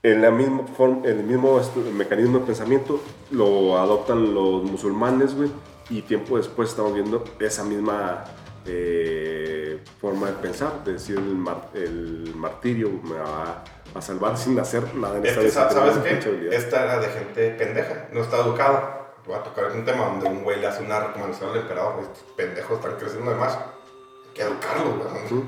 [0.05, 1.61] En la misma forma, el mismo
[1.95, 3.01] mecanismo de pensamiento
[3.31, 5.51] lo adoptan los musulmanes, güey.
[5.91, 8.25] Y tiempo después estamos viendo esa misma
[8.67, 13.63] eh, forma de pensar, de decir el, mar- el martirio me va
[13.95, 16.49] a salvar sin hacer nada en Es esta que, sa- ¿sabes qué?
[16.57, 19.01] Esta era de gente pendeja, no está educada.
[19.27, 22.01] Voy a tocar un tema donde un güey le hace una recomendación al emperador.
[22.03, 23.55] Estos pendejos están creciendo de más.
[23.57, 25.43] Hay que educarlos, güey.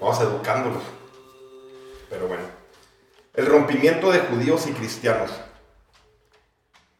[0.00, 0.82] Vamos educándolos.
[2.10, 2.42] Pero bueno.
[3.34, 5.30] El rompimiento de judíos y cristianos.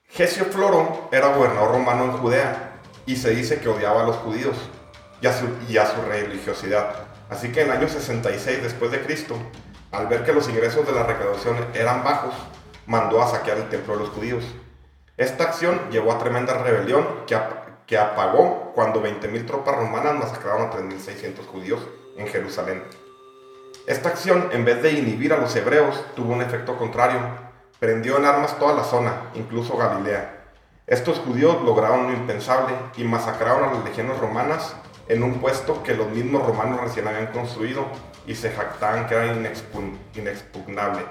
[0.08, 2.71] Gesio Floro era gobernador romano en Judea
[3.06, 4.56] y se dice que odiaba a los judíos
[5.20, 5.26] y
[5.76, 6.94] a su, religiosidad.
[7.30, 9.36] Así que en el año 66 después de Cristo,
[9.90, 12.34] al ver que los ingresos de la recaudación eran bajos,
[12.86, 14.44] mandó a saquear el templo de los judíos.
[15.16, 17.38] Esta acción llevó a tremenda rebelión que,
[17.86, 21.80] que apagó cuando 20.000 tropas romanas masacraron a 3.600 judíos
[22.16, 22.82] en Jerusalén.
[23.86, 27.18] Esta acción, en vez de inhibir a los hebreos, tuvo un efecto contrario.
[27.78, 30.41] Prendió en armas toda la zona, incluso Galilea.
[30.92, 34.76] Estos judíos lograron lo impensable y masacraron a las legiones romanas
[35.08, 37.86] en un puesto que los mismos romanos recién habían construido
[38.26, 41.02] y se jactaban que era inexpun- inexpugnable.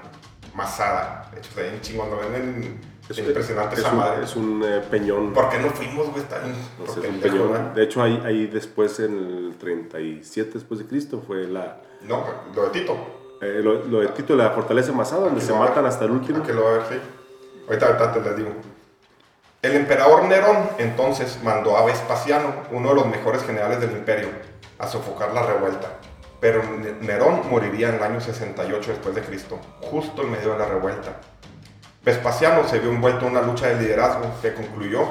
[0.54, 1.30] Masada.
[1.34, 4.24] De hecho, está bien chingón, lo ven en- Es, impresionante es esa un, madre.
[4.24, 5.34] es un, eh, peñón.
[5.34, 6.22] ¿Por qué no fuimos, güey?
[6.22, 6.56] Está bien.
[6.86, 7.74] Es un peñón.
[7.74, 12.24] De hecho, ahí, ahí después, en el 37 después de Cristo, fue la, No,
[12.56, 12.96] lo de Tito.
[13.42, 16.44] eh, lo, lo de Tito, la fortaleza masada, donde se matan hasta el último.
[16.44, 16.96] Aquí lo va a ver, sí.
[17.68, 18.50] Ahorita, ahorita te les digo.
[19.62, 24.30] El emperador Nerón entonces mandó a Vespasiano, uno de los mejores generales del imperio,
[24.80, 25.90] a sofocar la revuelta.
[26.40, 30.58] Pero Ne- Nerón moriría en el año 68 después de Cristo, justo en medio de
[30.60, 31.18] la revuelta.
[32.04, 35.06] Vespasiano se vio envuelto en una lucha de liderazgo que concluyó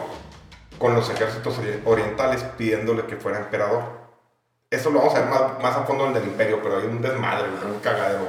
[0.79, 4.01] con los ejércitos ori- orientales pidiéndole que fuera emperador.
[4.69, 7.01] Eso lo vamos a ver más, más a fondo en el imperio, pero hay un
[7.01, 8.27] desmadre, un cagadero.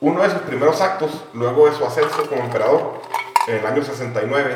[0.00, 3.00] Uno de sus primeros actos, luego de su ascenso como emperador,
[3.48, 4.54] en el año 69,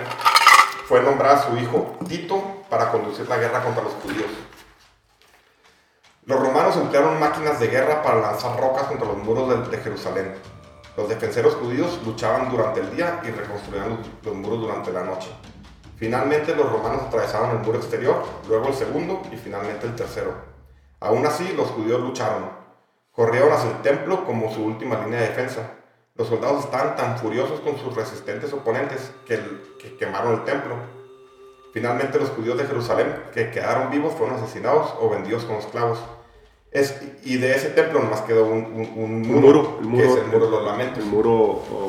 [0.93, 4.29] fue nombrar a su hijo Tito para conducir la guerra contra los judíos.
[6.27, 10.35] Los romanos emplearon máquinas de guerra para lanzar rocas contra los muros de, Jerusalén.
[10.95, 15.31] Los defensores judíos luchaban durante el día y reconstruían los, los muros durante la noche.
[15.97, 20.35] Finalmente los romanos atravesaron el muro exterior, luego el segundo y finalmente el tercero.
[21.01, 22.51] Aún así, los judíos lucharon.
[23.13, 25.71] Corrieron hacia el templo como su última línea de defensa.
[26.17, 29.41] Los soldados estaban tan furiosos con sus resistentes oponentes que,
[29.79, 30.75] que quemaron el templo.
[31.73, 35.99] Finalmente los judíos de Jerusalén que quedaron vivos fueron asesinados o vendidos como esclavos.
[36.71, 40.05] Es, y de ese templo nomás quedó un, un- un muro, muro, el que muro,
[40.05, 40.99] es el muro de los lamentos.
[40.99, 41.35] El muro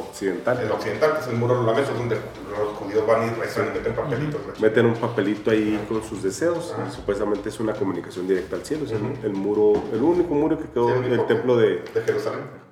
[0.10, 0.60] occidental.
[0.60, 3.68] El occidental, que es el muro de los lamentos, donde los judíos van y rezan
[3.68, 4.42] y meten papelitos.
[4.46, 4.62] güey.
[4.62, 6.74] Meten un papelito ahí con sus deseos.
[6.78, 6.88] Ajá.
[6.90, 8.86] y supuestamente es una comunicación directa al cielo.
[8.86, 11.82] Es el, el muro, el único muro que quedó el del templo de.
[11.94, 12.63] de Jerusalén.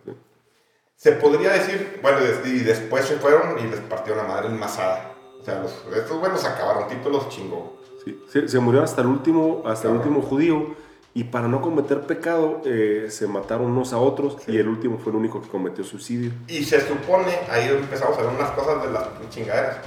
[1.02, 5.16] Se podría decir, bueno, y después se fueron y les partió la madre en Masada.
[5.42, 7.76] O sea, los, estos buenos acabaron, Tito los chingó.
[8.06, 10.76] Sí, se, se murió hasta el último, hasta el último judío.
[11.16, 14.38] Y para no cometer pecado, eh, se mataron unos a otros.
[14.46, 16.34] Y el último fue el único que cometió suicidio.
[16.48, 19.78] Y se supone, ahí empezamos a ver unas cosas de las chingaderas.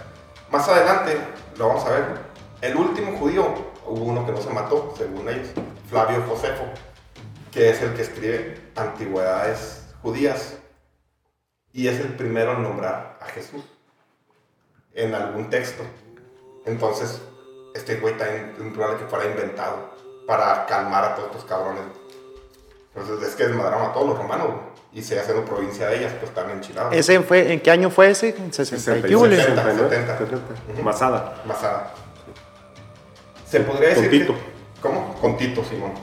[0.51, 1.17] Más adelante,
[1.57, 2.05] lo vamos a ver,
[2.61, 3.55] el último judío,
[3.87, 5.51] hubo uno que no se mató, según ellos,
[5.89, 6.65] Flavio Josefo,
[7.53, 10.59] que es el que escribe Antigüedades Judías.
[11.75, 13.63] Y es el primero en nombrar a Jesús
[14.95, 15.83] en algún texto.
[16.65, 17.21] Entonces,
[17.75, 19.91] este güey también es probable que fuera inventado
[20.27, 21.83] para calmar a todos estos cabrones.
[22.95, 24.49] Entonces, es que desmadraron a todos los romanos,
[24.93, 26.95] Y se hacen provincia de ellas, pues están enchilados.
[26.95, 28.29] ¿Ese fue, ¿En qué año fue ese?
[28.39, 29.35] En 60 y qué huele.
[29.35, 30.19] 60, 69, 70.
[30.19, 30.83] 70.
[30.85, 31.43] Masada.
[31.45, 31.93] Masada.
[33.45, 34.21] Se podría Con decir.
[34.21, 34.35] Tito.
[34.35, 35.15] que- ¿Cómo?
[35.21, 35.95] Con Tito, Simón.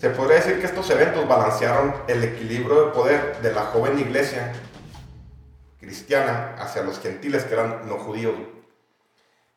[0.00, 4.54] Se podría decir que estos eventos balancearon el equilibrio de poder de la joven iglesia
[5.82, 8.34] cristiana hacia los gentiles que eran no judíos.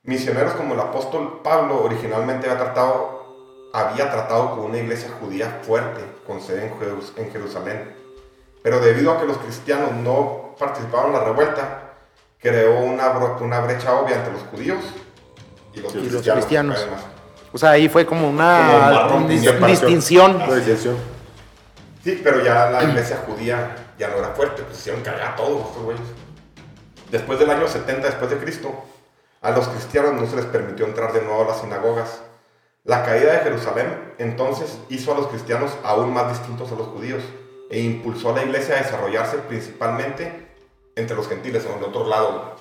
[0.04, 6.02] Misioneros como el apóstol Pablo originalmente había tratado, había tratado con una iglesia judía fuerte,
[6.28, 7.96] con sede en, Jerus- en Jerusalén.
[8.64, 11.94] Pero debido a que los cristianos no participaron en la revuelta,
[12.40, 13.10] creó una,
[13.62, 14.84] brecha obvia entre los judíos
[15.74, 16.78] y los los cristianos.
[16.80, 17.06] además.
[17.54, 18.60] O sea, ahí fue como Como una
[18.92, 20.40] marrón, distinción.
[20.50, 20.98] Distinción.
[22.04, 25.68] Sí, pero ya la iglesia judía ya no era fuerte, pues hicieron cagar a todos
[25.68, 26.08] estos güeyes.
[27.12, 28.74] Después del año 70 después de Cristo,
[29.42, 32.22] a los cristianos no se les permitió entrar de nuevo a las sinagogas.
[32.84, 37.24] La caída de Jerusalén entonces hizo a los cristianos aún más distintos a los judíos
[37.70, 40.46] e impulsó a la iglesia a desarrollarse principalmente
[40.96, 42.56] entre los gentiles, o en el otro lado,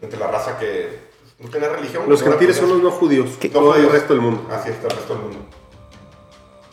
[0.00, 2.04] entre la raza que no tenía religión.
[2.08, 3.38] Los gentiles son los no judíos.
[3.42, 4.46] No Todo el resto del mundo.
[4.52, 5.38] Así es, el resto del mundo.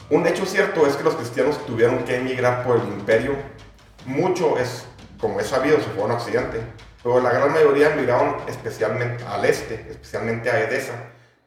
[0.10, 3.36] Un hecho cierto es que los cristianos tuvieron que emigrar por el imperio.
[4.08, 4.86] Mucho es,
[5.20, 6.62] como es sabido, se fueron a Occidente.
[7.04, 10.94] Pero la gran mayoría emigraron especialmente al este, especialmente a Edesa,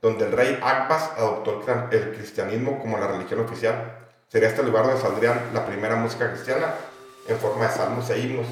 [0.02, 3.96] donde el rey Akbas adoptó el cristianismo como la religión oficial.
[4.28, 6.74] Sería este lugar donde saldrían la primera música cristiana
[7.26, 8.46] en forma de salmos e himnos.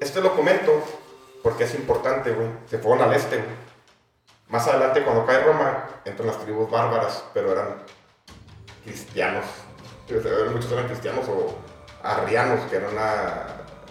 [0.00, 0.84] Esto lo comento
[1.42, 2.36] porque es importante.
[2.68, 3.42] Se fueron al este.
[4.48, 7.76] Más adelante, cuando cae Roma, entran las tribus bárbaras, pero eran
[8.84, 9.46] cristianos.
[10.52, 11.56] Muchos eran cristianos o
[12.02, 13.46] arrianos, que era una,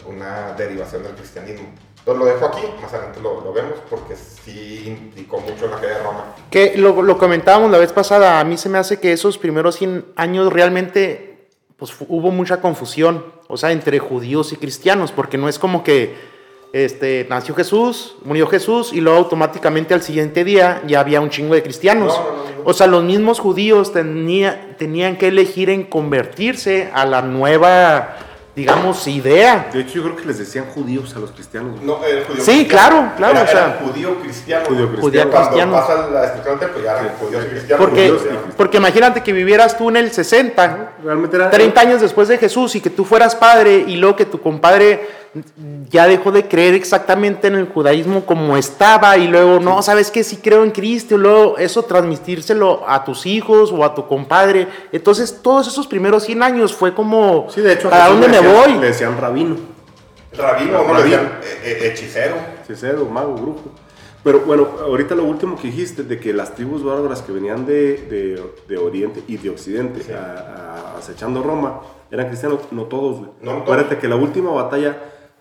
[0.06, 1.68] una derivación del cristianismo.
[2.00, 5.98] Entonces lo dejo aquí, más adelante lo, lo vemos, porque sí implicó mucho la caída
[5.98, 6.36] de Roma.
[6.52, 9.76] Que lo, lo comentábamos la vez pasada, a mí se me hace que esos primeros
[9.78, 15.50] 100 años realmente pues, hubo mucha confusión, o sea, entre judíos y cristianos, porque no
[15.50, 16.35] es como que
[16.84, 21.54] este, nació Jesús, murió Jesús y luego automáticamente al siguiente día ya había un chingo
[21.56, 22.14] de cristianos.
[22.18, 22.62] No, no, no, no.
[22.66, 28.18] O sea, los mismos judíos tenía, tenían que elegir en convertirse a la nueva,
[28.58, 29.70] digamos, idea.
[29.72, 31.82] De hecho, yo creo que les decían judíos a los cristianos.
[31.82, 32.68] No, el judío Sí, cristiano.
[32.68, 34.66] claro, claro, Era, o sea, era judío cristiano.
[34.68, 35.32] judío cristiano.
[35.32, 35.72] Cuando cristiano.
[35.72, 37.12] pasa la del templo, ya eran Sí.
[37.22, 37.86] judíos cristianos.
[37.86, 38.56] Porque, judíos cristianos.
[38.58, 41.50] porque imagínate que vivieras tú en el 60, Realmente era.
[41.52, 45.24] 30 años después de Jesús y que tú fueras padre y luego que tu compadre
[45.90, 50.24] ya dejó de creer exactamente en el judaísmo como estaba y luego, no, ¿sabes qué?
[50.24, 54.68] Sí creo en Cristo y luego eso transmitírselo a tus hijos o a tu compadre.
[54.92, 58.38] Entonces, todos esos primeros 100 años fue como, Sí, de hecho, a ¿para dónde me
[58.38, 58.74] decían- voy?
[58.80, 59.56] Le decían rabino.
[60.38, 61.18] Rabino, no le Rabino.
[61.18, 62.36] decían eh, eh, hechicero.
[62.68, 63.62] Cicero, mago, brujo.
[64.24, 67.98] Pero bueno, ahorita lo último que dijiste de que las tribus bárbaras que venían de,
[68.10, 70.12] de, de Oriente y de Occidente Sí.
[70.12, 73.18] a- a- acechando Roma eran cristianos, no todos.
[73.20, 73.30] güey.
[73.42, 73.62] No todos.
[73.64, 74.98] Acuérdate que la última batalla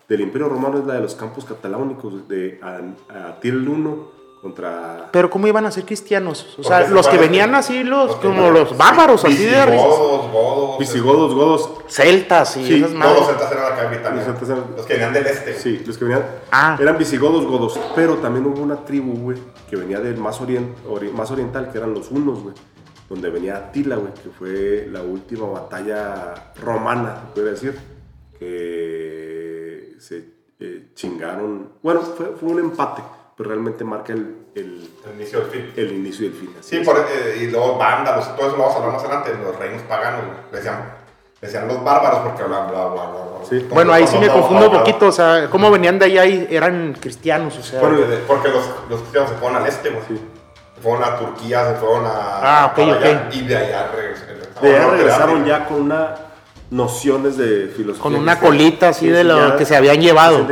[0.09, 5.09] del Imperio Romano es la de los campos cataláunicos de A- Atil I contra...
[5.11, 6.43] Pero ¿cómo iban a ser cristianos?
[6.43, 10.31] O Porque sea, se los que venían así, los, como los bárbaros, así de Visigodos,
[10.31, 10.79] godos.
[10.79, 14.17] Visigodos, godos, celtas y Sí, esas No, los celtas eran acá Britania.
[14.17, 15.55] Los celtas eran- Los que venían del este.
[15.59, 16.77] Sí, los que venían Ah.
[16.79, 19.39] eran visigodos, godos, pero también hubo una tribu, güey,
[19.71, 22.55] que venía del más, orien- ori- más oriental, que eran los hunos, güey,
[23.09, 27.79] donde venía Atila, güey, que fue la última batalla romana, se puede decir,
[28.39, 29.34] que
[30.05, 30.25] se
[30.61, 33.03] eh, chingaron, bueno, fue, fue un empate,
[33.37, 35.73] pero realmente marca el, el, El inicio del fin.
[35.77, 36.55] el inicio y el fin.
[36.61, 39.59] Sí, por, eh, y luego vándalos, todo eso lo vamos a hablar más adelante, los
[39.59, 40.37] reinos paganos, güey.
[40.53, 40.85] Le decían,
[41.41, 43.47] le decían los bárbaros porque hablaban bla, bla, bla, bla.
[43.49, 43.67] Sí.
[43.71, 46.95] Bueno, ahí sí me confundo un poquito, o sea, ¿cómo venían de allá y eran
[47.01, 47.57] cristianos?
[47.59, 50.03] O sea, Bueno, Porque, porque los, los cristianos se fueron al este, güey.
[50.07, 50.21] Sí.
[50.77, 52.11] Se fueron a Turquía, se fueron a.
[52.13, 53.35] Ah, ok, allá, ok.
[53.35, 54.39] Y de allá regresaron.
[54.61, 56.15] De allá regresaron ya con una
[56.75, 58.03] nociones de filosofía.
[58.03, 60.47] Con una colita así Sí, de sí, lo que se habían llevado.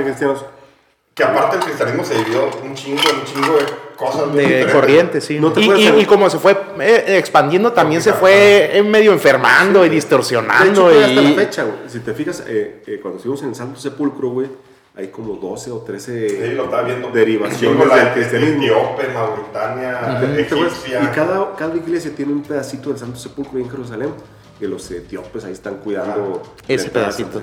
[1.15, 3.65] Que aparte el cristianismo se dividió un chingo, un chingo de
[3.99, 4.33] cosas.
[4.35, 4.73] de diferentes.
[4.73, 5.39] corriente, sí.
[5.39, 9.81] No y, y- y como se fue eh, expandiendo, también se fue eh, medio enfermando
[9.81, 10.85] y De hecho, distorsionando.
[10.85, 11.35] todavía hasta la y...
[11.35, 11.77] fecha, güey.
[11.89, 14.49] Si te fijas, eh, eh, cuando estuvimos en el Santo Sepulcro, güey,
[14.97, 17.11] hay como 12 o 13 Sí, lo estaba viendo.
[17.11, 18.63] derivaciones la del de cristianismo.
[18.63, 20.39] Etíope, Mauritania, ¿Te acuerdas?
[20.39, 21.03] egipcia.
[21.03, 24.15] Y cada, cada iglesia tiene un pedacito del Santo Sepulcro en Jerusalén,
[24.59, 27.43] que los etíopes ahí están cuidando Ah, ese pedacito.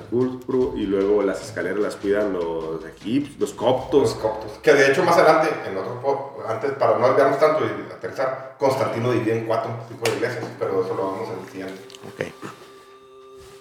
[0.76, 4.14] Y luego las escaleras las cuidan los egipcios, los Los coptos.
[4.16, 4.52] coptos.
[4.62, 6.00] Que de hecho más adelante, en otro
[6.48, 10.84] antes para no olvidarnos tanto y aterrizar, Constantino divide en cuatro tipos de iglesias, pero
[10.84, 11.82] eso lo vamos en el siguiente.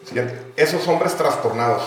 [0.05, 0.39] Siguiente.
[0.57, 1.83] Esos hombres trastornados.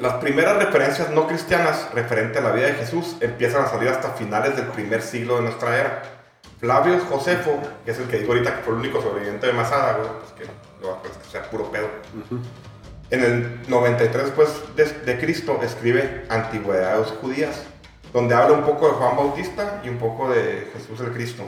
[0.00, 4.10] Las primeras referencias no cristianas referente a la vida de Jesús empiezan a salir hasta
[4.12, 6.21] finales del primer siglo de nuestra era.
[6.62, 9.94] Flavio Josefo, que es el que digo ahorita que fue el único sobreviviente de Masada,
[9.94, 10.44] güey, pues que
[10.80, 11.88] lo que sea puro pedo.
[13.10, 17.64] En el 93 después de, de Cristo escribe Antigüedades Judías,
[18.12, 21.42] donde habla un poco de Juan Bautista y un poco de Jesús el Cristo.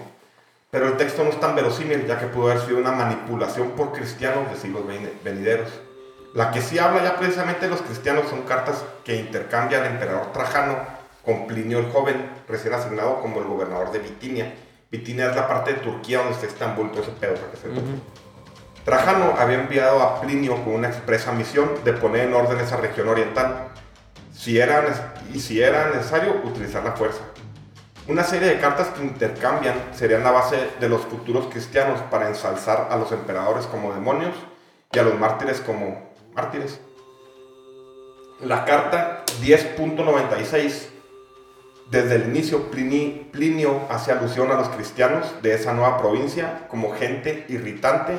[0.73, 3.93] Pero el texto no es tan verosímil, ya que pudo haber sido una manipulación por
[3.93, 5.69] cristianos de siglos veni- venideros.
[6.35, 10.33] La que sí habla ya precisamente de los cristianos son cartas que intercambia el emperador
[10.33, 10.77] Trajano
[11.25, 14.53] con Plinio el Joven, recién asignado como el gobernador de Bitinia.
[14.99, 17.35] Bitinia es la parte de Turquía donde está Estambul, todo ese pedo.
[17.35, 17.69] para que se
[18.85, 23.09] Trajano había enviado a Plinio con una expresa misión de poner en orden esa región
[23.09, 23.69] oriental,
[24.33, 24.85] si era,
[25.33, 27.23] y si era necesario utilizar la fuerza.
[28.07, 32.89] Una serie de cartas que intercambian serían la base de los futuros cristianos para ensalzar
[32.91, 34.35] a los emperadores como demonios
[34.93, 36.79] y a los mártires como mártires.
[38.41, 40.94] La carta 10.96
[41.91, 46.95] desde el inicio, Plini- Plinio hace alusión a los cristianos de esa nueva provincia como
[46.95, 48.19] gente irritante,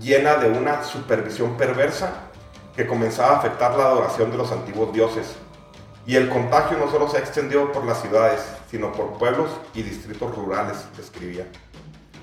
[0.00, 2.12] llena de una supervisión perversa
[2.76, 5.36] que comenzaba a afectar la adoración de los antiguos dioses.
[6.06, 8.40] Y el contagio no solo se ha extendido por las ciudades,
[8.70, 11.46] sino por pueblos y distritos rurales, describía.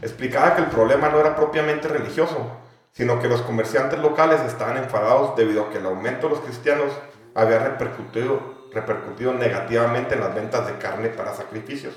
[0.02, 2.52] Explicaba que el problema no era propiamente religioso,
[2.92, 6.92] sino que los comerciantes locales estaban enfadados debido a que el aumento de los cristianos
[7.36, 11.94] había repercutido, repercutido negativamente en las ventas de carne para sacrificios.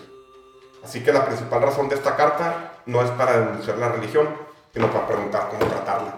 [0.85, 4.29] Así que la principal razón de esta carta no es para denunciar la religión,
[4.73, 6.15] sino para preguntar cómo tratarla.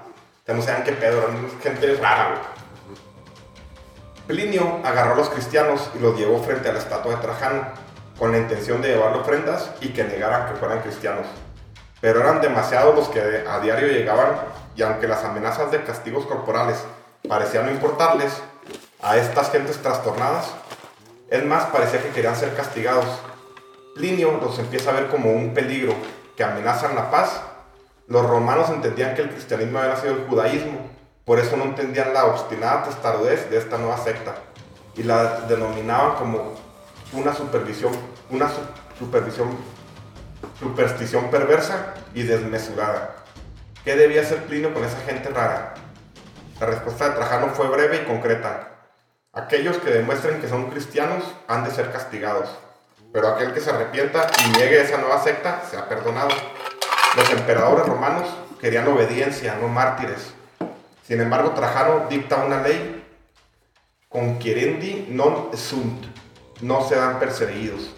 [0.47, 2.41] Sea, no sean qué pedo, eran gente rara.
[4.27, 7.63] Plinio agarró a los cristianos y los llevó frente a la estatua de Trajano,
[8.19, 11.27] con la intención de llevarle ofrendas y que negaran que fueran cristianos.
[12.01, 14.37] Pero eran demasiados los que a diario llegaban
[14.77, 16.83] y aunque las amenazas de castigos corporales
[17.29, 18.43] parecían no importarles
[19.05, 20.47] a estas gentes trastornadas,
[21.31, 23.05] es más, parecía que querían ser castigados.
[23.95, 25.95] Plinio los empieza a ver como un peligro
[26.37, 27.41] que amenazan la paz.
[28.09, 30.91] Los romanos entendían que el cristianismo había sido el judaísmo,
[31.25, 34.35] por eso no entendían la obstinada testarudez de esta nueva secta
[34.97, 36.55] y la denominaban como
[37.13, 37.93] una supervisión,
[38.31, 38.61] una su-
[38.99, 39.57] supervisión,
[40.59, 43.17] superstición perversa y desmesurada.
[43.85, 45.75] ¿Qué debía hacer Plinio con esa gente rara?
[46.61, 48.74] La respuesta de Trajano fue breve y concreta.
[49.37, 52.49] Aquellos que demuestren que son cristianos han de ser castigados,
[53.13, 56.29] pero aquel que se arrepienta y niegue esa nueva secta será perdonado.
[57.17, 58.29] Los emperadores romanos
[58.61, 60.33] querían obediencia, no mártires.
[61.03, 63.05] Sin embargo, Trajano dicta una ley
[64.09, 66.07] conquierendi non sunt,
[66.61, 67.91] no serán perseguidos.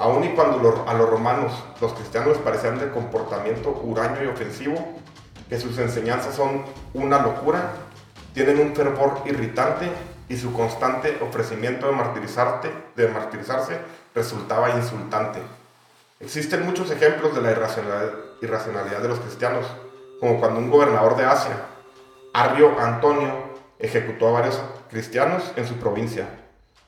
[0.00, 4.74] Aun y cuando a los romanos, los cristianos les parecían de comportamiento huraño y ofensivo,
[5.48, 6.64] que sus enseñanzas son
[6.94, 7.70] una locura,
[8.34, 9.88] tienen un fervor irritante
[10.28, 13.78] y su constante ofrecimiento de, martirizarte, de martirizarse
[14.14, 15.40] resultaba insultante.
[16.20, 17.52] Existen muchos ejemplos de la
[18.40, 19.66] irracionalidad, de los cristianos,
[20.20, 21.56] como cuando un gobernador de Asia,
[22.32, 26.26] Arrio Antonio, ejecutó a varios cristianos en su provincia.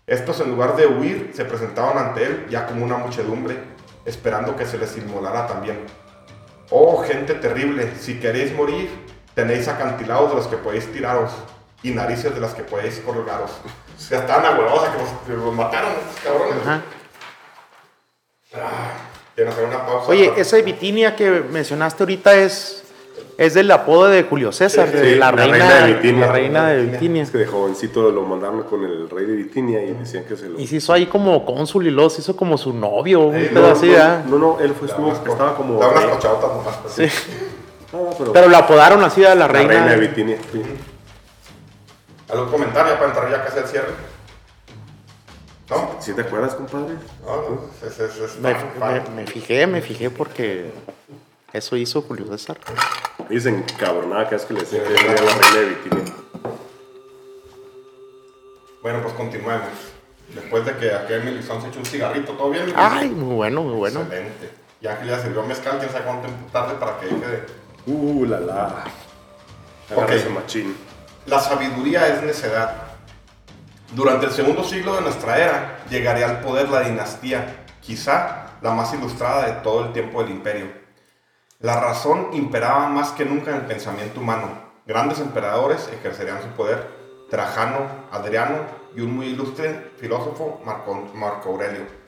[0.07, 3.59] Estos en lugar de huir se presentaban ante él ya como una muchedumbre,
[4.05, 5.85] esperando que se les inmolara también.
[6.71, 8.89] Oh gente terrible, si queréis morir,
[9.35, 11.33] tenéis acantilados de los que podéis tiraros
[11.83, 13.51] y narices de las que podéis colgaros.
[14.11, 16.63] Ya estaban ahuevados a que los, que los mataron, estos cabrones.
[16.63, 16.83] Ajá.
[18.55, 18.93] Ah,
[19.35, 20.11] ¿Quieren hacer una pausa?
[20.11, 22.85] Oye, esa Bitinia que mencionaste ahorita es,
[23.37, 26.27] es del apodo de Julio César, Sí, de sí, la, la reina, reina de Bitinia.
[26.27, 27.23] la reina de Bitinia.
[27.23, 30.49] Es que de jovencito lo mandaron con el rey de Bitinia y decían que se
[30.49, 30.59] lo.
[30.59, 33.67] Y se hizo ahí como cónsul y se hizo como su novio, un Eh, pedo
[33.67, 34.25] no, así, no, ¿verdad?
[34.25, 35.79] no, no, él fue, estuvo, estaba como.
[35.81, 36.13] Da unas rey.
[36.13, 36.75] cochadotas nomás.
[36.95, 37.07] Sí.
[37.93, 39.69] No, pero, Pero la apodaron así a la la reina.
[39.73, 40.39] reina, de Bitinia.
[40.53, 40.63] sí.
[42.29, 43.93] ¿Algún comentario para entrar ya casi al cierre?
[45.71, 45.97] ¿No?
[46.01, 46.95] ¿Sí te acuerdas, compadre?
[47.25, 49.03] No, no, es, es, es Me, fan, fan.
[49.15, 50.71] me- me fijé, me fijé porque
[51.53, 52.59] eso hizo Julio César.
[53.29, 55.77] Dicen cabronada cada vez que le decían que era la de.
[58.83, 59.69] Bueno, pues continuemos.
[60.35, 62.73] Después de que aquel Milizón se echó un cigarrito, ¿todo bien?
[62.77, 64.01] Ay, muy bueno, muy bueno.
[64.03, 64.51] Excelente.
[64.81, 67.47] Y Ángel ya sirvió mezcal, quién sabe cuánto tiempo tarde para que deje de...
[67.87, 68.65] Uh, la la.
[69.91, 70.11] Agarra Ok.
[70.11, 70.77] ese machín.
[71.27, 72.73] La sabiduría es necedad.
[73.97, 78.95] Durante el segundo siglo de nuestra era llegaría al poder la dinastía, quizá la más
[78.95, 80.71] ilustrada de todo el tiempo del imperio.
[81.59, 84.51] La razón imperaba más que nunca en el pensamiento humano.
[84.87, 86.95] Grandes emperadores ejercerían su poder.
[87.29, 88.59] Trajano, Adriano
[88.95, 92.06] y un muy ilustre filósofo, Marco, Marco Aurelio.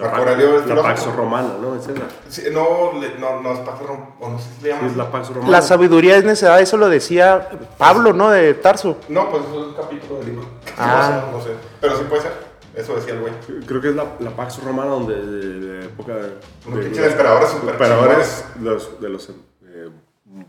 [0.00, 0.82] La, Aurelio la.
[0.82, 1.76] Pax Romana, ¿no?
[1.76, 4.68] Esa es la, Sí, no, no, no es Pax Rom- o no sé si le
[4.70, 4.86] llaman.
[4.86, 5.50] es la Pax Romana.
[5.50, 7.48] La sabiduría es necedad, eso lo decía
[7.78, 8.30] Pablo, ¿no?
[8.30, 8.96] De Tarso.
[9.08, 10.46] No, pues eso es un capítulo del libro.
[10.78, 11.24] Ah.
[11.32, 11.60] No sé, no sé.
[11.80, 12.32] Pero sí puede ser.
[12.74, 13.32] Eso decía el güey.
[13.66, 16.34] Creo que es la, la Pax Romana donde de, de época de,
[16.66, 19.90] Unos pinches emperadores súper emperadores los, de los eh,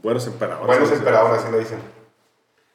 [0.03, 0.67] buenos emperadores.
[0.67, 0.95] Buenos ¿no?
[0.95, 1.79] emperadores, así lo dicen.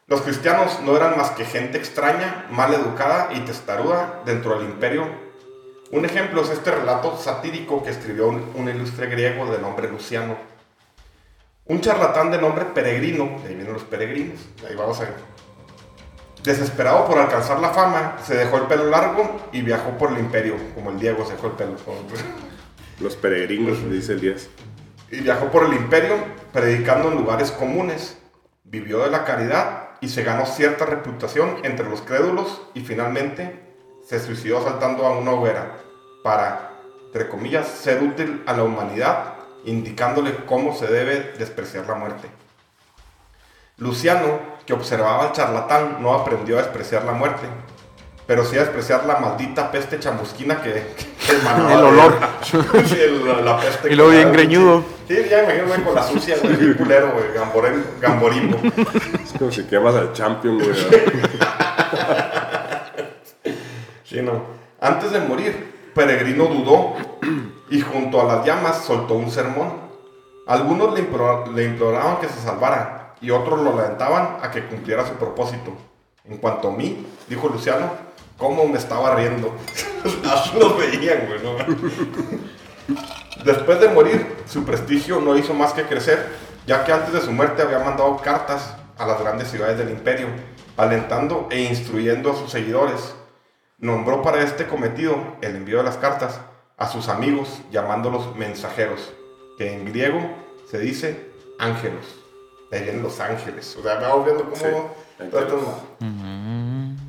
[0.08, 5.25] Los cristianos no eran más que gente extraña, mal educada y testaruda dentro del imperio.
[5.92, 10.36] Un ejemplo es este relato satírico que escribió un, un ilustre griego de nombre Luciano.
[11.66, 15.14] Un charlatán de nombre Peregrino, de ahí vienen los peregrinos, de ahí vamos a ver.
[16.42, 20.56] Desesperado por alcanzar la fama, se dejó el pelo largo y viajó por el imperio,
[20.74, 21.76] como el Diego se dejó el pelo.
[23.00, 24.50] Los peregrinos, dice el 10.
[25.12, 26.16] y viajó por el imperio
[26.52, 28.18] predicando en lugares comunes.
[28.64, 33.65] Vivió de la caridad y se ganó cierta reputación entre los crédulos y finalmente
[34.06, 35.72] se suicidó saltando a una hoguera
[36.22, 36.70] para,
[37.06, 39.34] entre comillas, ser útil a la humanidad,
[39.64, 42.28] indicándole cómo se debe despreciar la muerte.
[43.78, 47.46] Luciano, que observaba al charlatán, no aprendió a despreciar la muerte,
[48.26, 50.72] pero sí a despreciar la maldita peste chamusquina que,
[51.26, 52.18] que emanaba El olor.
[52.42, 54.82] Sí, el- la peste Y luego bien greñudo.
[55.08, 57.26] Sí, ya me imagino, güey, con la sucia, güey, culero, güey,
[58.00, 58.58] gamborimbo.
[59.22, 60.70] Es como si quemas al champion, güey.
[64.80, 66.94] Antes de morir, Peregrino dudó
[67.70, 69.86] y junto a las llamas soltó un sermón.
[70.46, 71.06] Algunos le,
[71.54, 75.72] le imploraban que se salvara y otros lo alentaban a que cumpliera su propósito.
[76.24, 77.90] En cuanto a mí, dijo Luciano,
[78.36, 79.54] cómo me estaba riendo.
[80.58, 81.40] Los veían, güey.
[83.44, 86.26] Después de morir, su prestigio no hizo más que crecer,
[86.66, 90.26] ya que antes de su muerte había mandado cartas a las grandes ciudades del imperio,
[90.76, 93.14] alentando e instruyendo a sus seguidores.
[93.78, 96.40] Nombró para este cometido, el envío de las cartas,
[96.78, 99.12] a sus amigos, llamándolos mensajeros,
[99.58, 100.20] que en griego
[100.70, 102.04] se dice ángelos.
[102.70, 103.76] De ahí vienen los ángeles.
[103.76, 104.64] O sea, vamos viendo cómo Sí,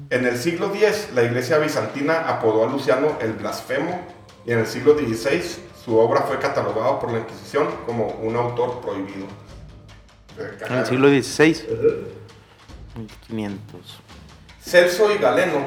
[0.09, 4.01] en el siglo X, la iglesia bizantina apodó a Luciano el blasfemo
[4.45, 5.41] y en el siglo XVI
[5.83, 9.25] su obra fue catalogada por la Inquisición como un autor prohibido.
[10.67, 11.65] En el siglo XVI.
[12.95, 13.99] 1500.
[14.61, 15.65] Celso y Galeno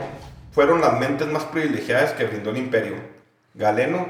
[0.61, 2.97] fueron las mentes más privilegiadas que brindó el imperio.
[3.55, 4.07] Galeno,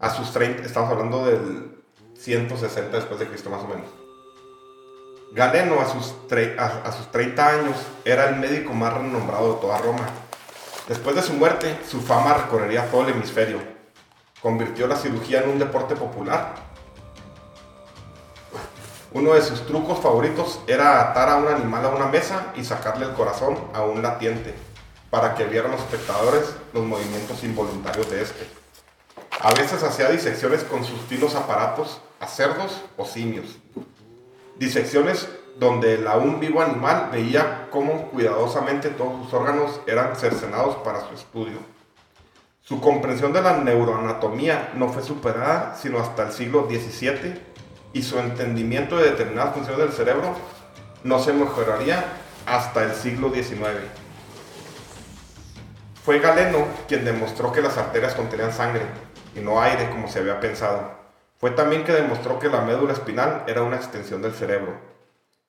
[0.00, 1.84] a sus 30, estamos hablando del
[2.18, 3.86] 160 después de Cristo más o menos.
[5.30, 6.12] Galeno, a sus,
[6.58, 10.04] a sus 30 años, era el médico más renombrado de toda Roma.
[10.88, 13.60] Después de su muerte, su fama recorrería todo el hemisferio.
[14.42, 16.56] Convirtió la cirugía en un deporte popular.
[19.12, 23.06] Uno de sus trucos favoritos era atar a un animal a una mesa y sacarle
[23.06, 24.56] el corazón a un latiente,
[25.14, 28.48] para que vieran los espectadores los movimientos involuntarios de este.
[29.40, 33.58] A veces hacía disecciones con sus finos aparatos a cerdos o simios.
[34.56, 41.06] Disecciones donde el aún vivo animal veía cómo cuidadosamente todos sus órganos eran cercenados para
[41.08, 41.58] su estudio.
[42.62, 47.40] Su comprensión de la neuroanatomía no fue superada sino hasta el siglo XVII
[47.92, 50.34] y su entendimiento de determinadas funciones del cerebro
[51.04, 52.04] no se mejoraría
[52.46, 54.02] hasta el siglo XIX.
[56.04, 58.82] Fue Galeno quien demostró que las arterias contenían sangre
[59.34, 60.90] y no aire como se había pensado.
[61.38, 64.74] Fue también que demostró que la médula espinal era una extensión del cerebro.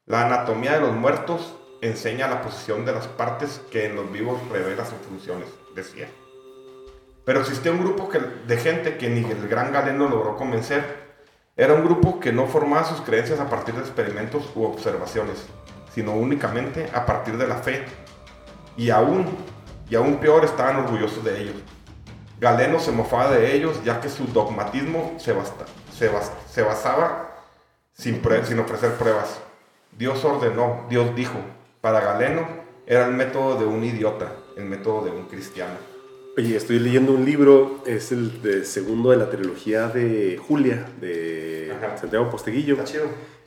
[0.06, 4.40] La anatomía de los muertos enseña la posición de las partes que en los vivos
[4.50, 6.08] revela sus funciones, decía.
[7.26, 8.10] Pero existía un grupo
[8.48, 11.18] de gente que ni el gran Galeno logró convencer.
[11.58, 15.48] Era un grupo que no formaba sus creencias a partir de experimentos u observaciones,
[15.94, 17.84] sino únicamente a partir de la fe.
[18.78, 19.26] Y aún,
[19.90, 21.56] y aún peor, estaban orgullosos de ellos.
[22.40, 25.66] Galeno se mofaba de ellos ya que su dogmatismo se, basta-
[25.98, 27.32] se bas- se basaba
[27.94, 28.22] sin,
[28.60, 29.40] ofrecer pruebas.
[29.98, 31.40] Dios ordenó, Dios dijo.
[31.82, 32.46] Para Galeno
[32.86, 35.76] era el método de un idiota, el método de un cristiano.
[36.38, 41.74] Oye, estoy leyendo un libro, es el de segundo de la trilogía de Julia, de
[41.78, 41.96] Ajá.
[41.98, 42.74] Santiago Posteguillo.
[42.74, 43.06] Está chido.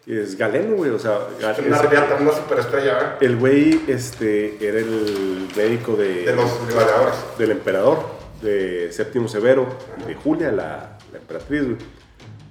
[0.08, 3.16] Es Galeno, güey, o sea, Es una riata, una superestrella, ¿verdad?
[3.22, 7.14] el güey este, era el médico de, De los gladiadores.
[7.36, 7.98] del emperador,
[8.40, 9.66] de Séptimo Severo,
[10.06, 11.76] de Julia, la, la emperatriz, güey.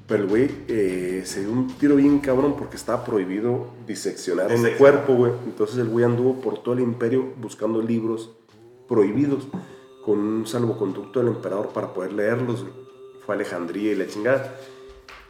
[0.08, 4.66] Pero el güey eh, se dio un tiro bien cabrón porque estaba prohibido diseccionar un
[4.78, 5.34] cuerpo, güey.
[5.46, 8.32] Entonces el güey anduvo por todo el imperio buscando libros
[8.88, 9.48] prohibidos
[10.06, 12.66] con un salvoconducto del emperador para poder leerlos.
[13.26, 14.56] Fue a Alejandría y la chingada.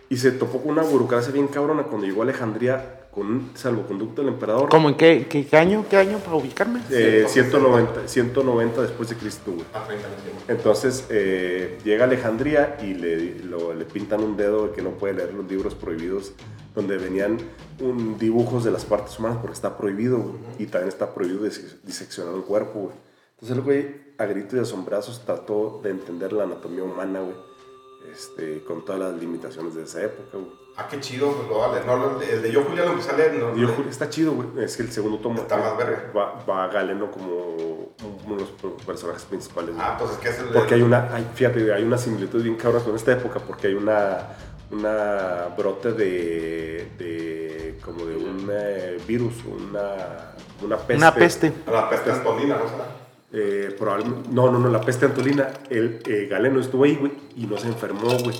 [0.10, 4.22] Y se topó con una burocracia bien cabrona cuando llegó a Alejandría con un salvoconducto
[4.22, 4.70] del emperador.
[4.70, 5.86] ¿Cómo en qué, qué, qué año?
[5.90, 6.80] ¿Qué año para ubicarme?
[6.92, 8.08] Eh, 190, 160.
[8.08, 9.66] 190 después de Cristo, güey.
[9.74, 10.20] A 30 años.
[10.24, 10.44] sí.
[10.48, 14.92] Entonces eh, llega a Alejandría y le, lo- le pintan un dedo de que no
[14.92, 16.34] puede leer los libros prohibidos,
[16.76, 17.38] donde venían
[17.82, 21.82] un, dibujos de las partes humanas porque está prohibido, güey, y también está prohibido dis-
[21.84, 22.96] diseccionar un cuerpo, güey.
[23.34, 23.88] Entonces el güey,
[24.20, 27.36] a gritos y asombrazos, trató de entender la anatomía humana, güey,
[28.12, 30.68] este, con todas las limitaciones de esa época, güey.
[30.80, 31.82] Ah, qué chido, pues lo vale.
[31.86, 33.34] No, el de Yo Julia lo empecé a leer.
[33.34, 34.64] No, yo, está chido, güey.
[34.64, 36.12] Es que el segundo tomo Está más verga.
[36.16, 37.96] va, va Galeno como
[38.26, 38.50] uno de los
[38.86, 39.74] personajes principales.
[39.74, 39.84] güey.
[39.86, 42.56] Ah, pues es que es el Porque hay una, hay- fíjate, hay una similitud bien
[42.58, 44.20] cabrón con esta época, porque hay una,
[44.70, 50.96] una brote de, de como de un eh, virus, una, una peste.
[50.98, 51.54] Una peste.
[51.72, 52.86] La peste antolina, ¿no será?
[53.32, 55.50] Eh, probablemente, no, no, no, la peste antolina.
[55.70, 58.38] El eh, Galeno estuvo ahí, güey, y no se enfermó, güey.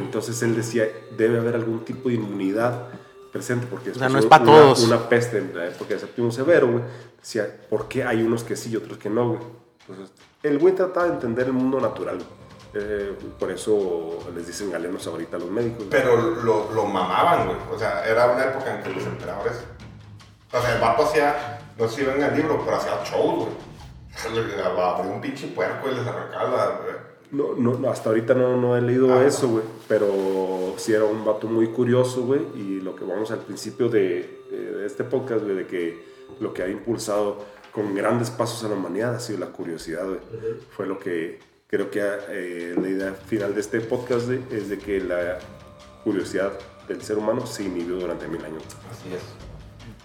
[0.00, 2.88] Entonces él decía, debe haber algún tipo de inmunidad
[3.32, 4.84] presente, porque sea, después no es hubo pa' una- todos.
[4.84, 6.84] Una peste en la época de Severo, güey.
[7.18, 9.40] Decía, ¿por qué hay unos que sí y otros que no, güey?
[9.88, 12.28] Entonces, el güey trataba de entender el mundo natural, güey.
[12.74, 15.78] Eh, por eso les dicen galenos ahorita a los médicos.
[15.86, 15.90] güey.
[15.90, 17.58] Pero lo, lo mamaban, güey.
[17.74, 19.54] O sea, era una época en que los emperadores.
[20.52, 21.60] O sea, el vato hacía.
[21.78, 23.67] No sé si ven el libro, pero hacía shows, güey.
[24.32, 26.80] Le abría un pinche puerco y les arrancaba la.
[27.30, 29.64] No, no, no, hasta ahorita no, no he leído Ah, eso, güey.
[29.86, 32.40] Pero sí era un vato muy curioso, güey.
[32.54, 36.02] Y lo que vamos al principio de, de este podcast, güey, de que
[36.40, 40.20] lo que ha impulsado con grandes pasos a la humanidad ha sido la curiosidad, güey.
[40.70, 41.38] Fue lo que
[41.68, 42.00] creo que
[42.30, 45.38] eh, la idea final de este podcast güey, es de que la
[46.02, 46.52] curiosidad
[46.88, 48.62] del ser humano se inhibió durante mil años.
[48.90, 49.20] Así es.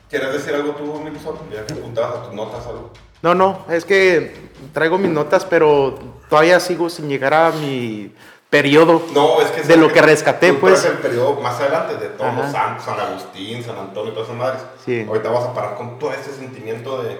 [0.09, 1.37] ¿Quieres decir algo tú, Milson?
[1.51, 2.91] Ya que apuntabas a tus notas algo.
[3.23, 4.35] No, no, es que
[4.73, 5.97] traigo mis notas, pero
[6.29, 8.13] todavía sigo sin llegar a mi
[8.49, 9.61] periodo No, es que.
[9.63, 10.83] de lo que rescaté, tú pues.
[10.85, 12.41] el periodo más adelante de todos Ajá.
[12.43, 14.61] los santos, San Agustín, San Antonio, todas esas madres.
[14.85, 15.05] Sí.
[15.07, 17.17] Ahorita vamos a parar con todo ese sentimiento de.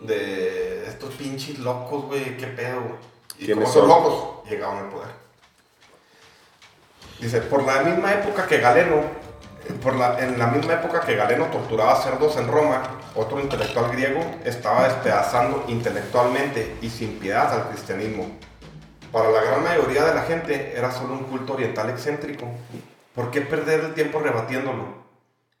[0.00, 2.94] de estos pinches locos, güey, qué pedo, güey.
[3.38, 3.88] Y ¿Quiénes como esos son?
[3.88, 5.08] locos llegaron al poder.
[7.20, 9.02] Dice, por la misma época que Galeno,
[10.18, 12.82] en la misma época que Galeno torturaba cerdos en Roma,
[13.14, 18.26] otro intelectual griego estaba despedazando intelectualmente y sin piedad al cristianismo.
[19.12, 22.46] Para la gran mayoría de la gente era solo un culto oriental excéntrico.
[23.14, 25.00] ¿Por qué perder el tiempo rebatiéndolo?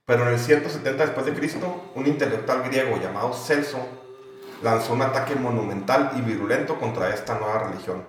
[0.06, 3.78] Pero en el 170 después de Cristo, un intelectual griego llamado Celso
[4.62, 8.04] lanzó un ataque monumental y virulento contra esta nueva religión.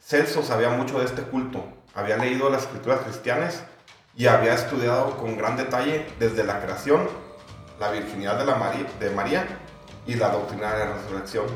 [0.00, 3.64] Celso sabía mucho de este culto, había leído las escrituras cristianas
[4.16, 7.08] y había estudiado con gran detalle desde la creación,
[7.78, 9.46] la virginidad de, la Mari- de María
[10.06, 11.46] y la doctrina de la resurrección.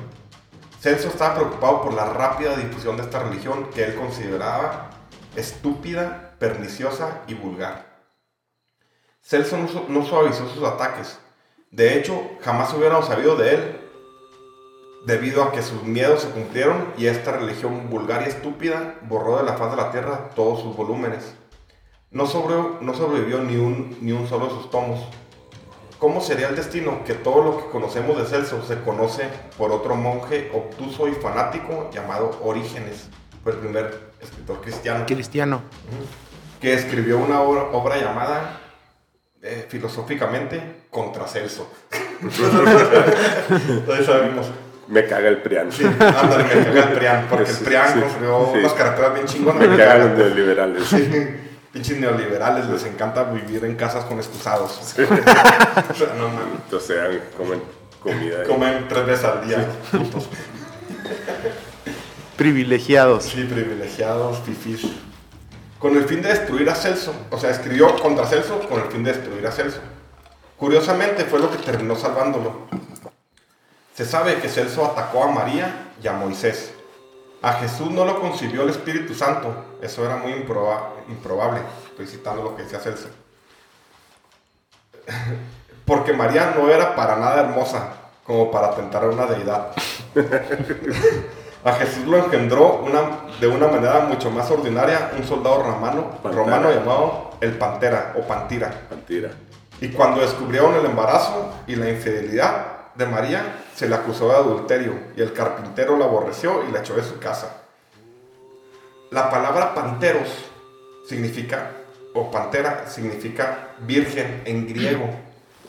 [0.81, 4.91] Celso estaba preocupado por la rápida difusión de esta religión que él consideraba
[5.37, 7.87] estúpida, perniciosa y vulgar.
[9.23, 11.19] Celso no, no suavizó sus ataques.
[11.71, 13.81] De hecho, jamás hubiéramos sabido de él
[15.07, 19.45] debido a que sus miedos se cumplieron y esta religión vulgar y estúpida borró de
[19.45, 21.35] la faz de la tierra todos sus volúmenes.
[22.11, 25.01] No, sobre- no sobrevivió ni un, ni un solo de sus tomos.
[25.99, 29.95] ¿Cómo sería el destino que todo lo que conocemos de Celso se conoce por otro
[29.97, 33.09] monje obtuso y fanático llamado Orígenes?
[33.45, 35.63] Fue el primer escritor cristiano cristiano.
[36.61, 38.61] que escribió una obra, obra llamada
[39.43, 41.71] eh, filosóficamente Contra Celso.
[43.69, 44.51] Entonces sabemos.
[44.89, 45.71] Me caga el Prián.
[45.71, 48.59] Sí, ándale, me caga el Prián, porque el Sí, Prián sí, construyó sí.
[48.59, 49.69] unas carreteras bien chingonas.
[49.69, 50.85] Me cagan los neoliberales.
[51.73, 54.79] Pinches neoliberales, les encanta vivir en casas con excusados.
[54.83, 56.55] o sea, no mames.
[56.65, 57.63] Entonces, eh, comen
[58.03, 58.45] comida.
[58.45, 59.67] y- Comen tres veces al día.
[62.37, 63.25] Privilegiados.
[63.25, 64.83] Sí, privilegiados, fifís.
[65.79, 69.05] Con el fin de destruir a Celso, o sea, escribió contra Celso con el fin
[69.05, 69.81] de destruir a Celso.
[70.57, 72.67] Curiosamente fue lo que terminó salvándolo.
[73.95, 76.73] Se sabe que Celso atacó a María y a Moisés.
[77.43, 79.55] A Jesús no lo concibió el Espíritu Santo.
[79.81, 81.61] Eso era muy improba- improbable.
[81.91, 83.09] Estoy citando lo que decía Celso.
[85.85, 87.89] Porque María no era para nada hermosa
[88.25, 89.73] como para tentar a una deidad.
[91.63, 96.43] A Jesús lo engendró una- de una manera mucho más ordinaria un soldado romano, Pantera.
[96.45, 98.73] romano llamado el Pantera o Pantira.
[98.89, 99.31] Mentira.
[99.81, 104.95] Y cuando descubrieron el embarazo y la infidelidad de María, se le acusó de adulterio
[105.17, 107.63] y el carpintero la aborreció y la echó de su casa.
[109.11, 110.29] La palabra panteros
[111.09, 111.73] significa,
[112.15, 115.09] o pantera, significa virgen en griego.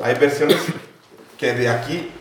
[0.01, 0.57] Hay versiones
[1.37, 2.11] que de aquí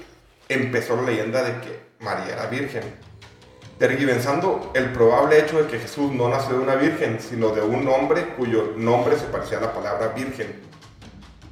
[0.48, 3.10] empezó la leyenda de que María era virgen
[3.80, 7.88] tergiversando el probable hecho de que Jesús no nació de una virgen, sino de un
[7.88, 10.69] hombre cuyo nombre se parecía a la palabra virgen.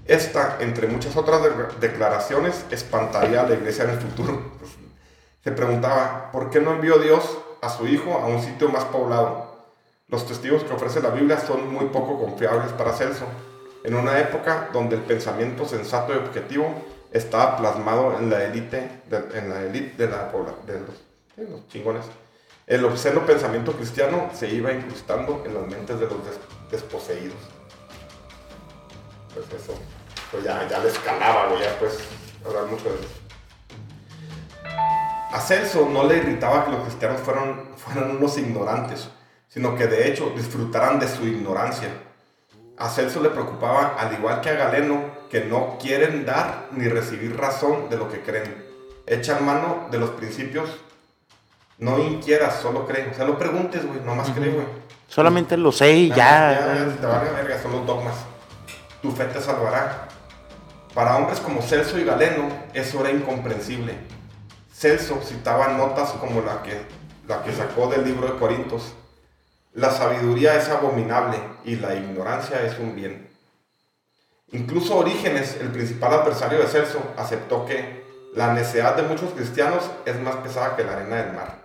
[0.09, 4.52] Esta, entre muchas otras de- declaraciones, espantaría a la iglesia en el futuro.
[4.59, 4.72] Pues,
[5.44, 9.56] se preguntaba, ¿por qué no envió Dios a su Hijo a un sitio más poblado?
[10.09, 13.26] Los testigos que ofrece la Biblia son muy poco confiables para Celso,
[13.84, 16.66] en una época donde el pensamiento sensato y objetivo
[17.12, 20.30] estaba plasmado en la élite de, la de la
[20.66, 22.04] de los, chingones.
[22.66, 26.38] El obsceno pensamiento cristiano se iba incrustando en las mentes de los des-
[26.70, 27.36] desposeídos.
[29.34, 29.72] Pues eso,
[30.31, 31.99] pues ya, ya les calaba, güey, ya pues
[32.47, 33.09] hablar mucho de eso.
[35.33, 39.09] A Celso no le irritaba que los cristianos fueran, fueran unos ignorantes,
[39.49, 41.89] sino que de hecho disfrutaran de su ignorancia.
[42.79, 47.37] A Celso le preocupaba, al igual que a Galeno, que no quieren dar ni recibir
[47.37, 48.64] razón de lo que creen.
[49.07, 50.70] Echan mano de los principios,
[51.79, 53.11] no inquieras, solo creen.
[53.11, 54.66] O sea, no preguntes, güey, nomás cree, güey.
[55.09, 56.74] Solamente lo sé y Ah, ya.
[56.87, 58.14] ya, te vale verga, son los dogmas.
[59.03, 60.07] Tu fe te salvará.
[60.99, 63.94] Para hombres como Celso y Galeno, eso era incomprensible.
[64.74, 66.76] Celso citaba notas como la que,
[67.28, 68.94] la que sacó del libro de Corintios.
[69.74, 73.30] La sabiduría es abominable y la ignorancia es un bien.
[74.51, 80.20] Incluso Orígenes, el principal adversario de Celso, aceptó que la necedad de muchos cristianos es
[80.20, 81.59] más pesada que la arena del mar.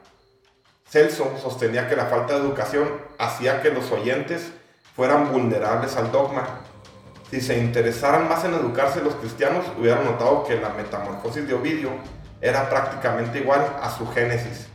[0.87, 4.51] Celso sostenía que la falta de educación hacía que los oyentes
[4.95, 6.59] fueran vulnerables al dogma.
[7.33, 11.89] Si se interesaran más en educarse los cristianos, hubieran notado que la metamorfosis de Ovidio
[12.39, 14.67] era prácticamente igual a su Génesis,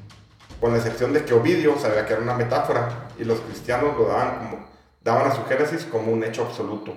[0.60, 4.08] con la excepción de que Ovidio sabía que era una metáfora y los cristianos lo
[4.08, 4.66] daban, como,
[5.00, 6.96] daban a su Génesis como un hecho absoluto.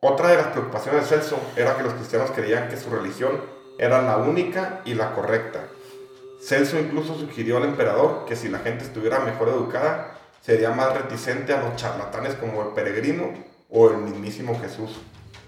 [0.00, 3.40] Otra de las preocupaciones de Celso era que los cristianos creían que su religión
[3.80, 5.64] era la única y la correcta.
[6.40, 11.52] Celso incluso sugirió al emperador que si la gente estuviera mejor educada, sería más reticente
[11.52, 15.00] a los charlatanes como el peregrino o el mismísimo Jesús,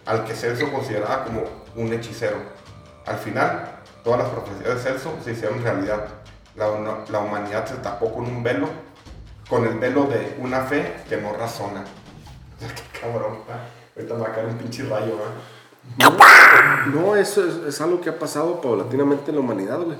[0.06, 1.42] al que Celso consideraba como
[1.76, 2.38] un hechicero.
[3.06, 6.08] Al final, todas las profecías de Celso se hicieron realidad.
[6.56, 6.66] La,
[7.10, 8.68] la humanidad se tapó con un velo,
[9.48, 11.84] con el velo de una fe que no razona.
[12.58, 13.38] Qué cabrón,
[13.94, 16.14] ahorita me va a caer un pinche rayo, ¿va?
[16.92, 19.98] No, eso es, es algo que ha pasado paulatinamente en la humanidad, güey.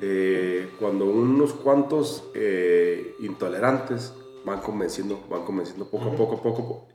[0.00, 4.12] Eh, cuando unos cuantos eh, intolerantes
[4.44, 6.86] van convenciendo, van convenciendo poco a poco, poco a poco.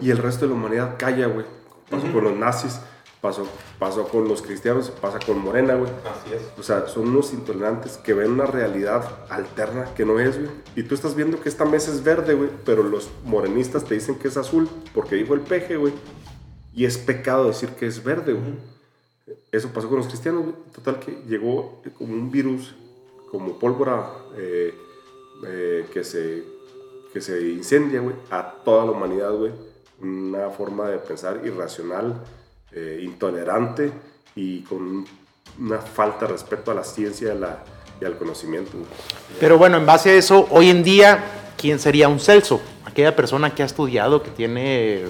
[0.00, 1.46] Y el resto de la humanidad calla, güey.
[1.88, 2.80] Pasó con los nazis,
[3.20, 3.46] pasó,
[3.78, 5.90] pasó con los cristianos, pasa con Morena, güey.
[6.04, 6.42] Así es.
[6.58, 10.50] O sea, son unos intolerantes que ven una realidad alterna que no es, güey.
[10.76, 14.16] Y tú estás viendo que esta mesa es verde, güey, pero los morenistas te dicen
[14.16, 15.92] que es azul porque dijo el peje, güey.
[16.74, 18.74] Y es pecado decir que es verde, güey.
[19.52, 20.56] Eso pasó con los cristianos, güey.
[20.74, 22.74] Total que llegó como un virus,
[23.30, 24.74] como pólvora eh,
[25.46, 26.44] eh, que, se,
[27.12, 29.52] que se incendia, güey, a toda la humanidad, güey.
[30.00, 32.14] Una forma de pensar irracional,
[32.72, 33.92] eh, intolerante
[34.34, 35.04] y con
[35.60, 37.58] una falta de respeto a la ciencia y, la-
[38.00, 38.72] y al conocimiento.
[39.38, 41.24] Pero bueno, en base a eso, hoy en día,
[41.56, 42.60] ¿quién sería un Celso?
[42.84, 45.04] Aquella persona que ha estudiado, que tiene...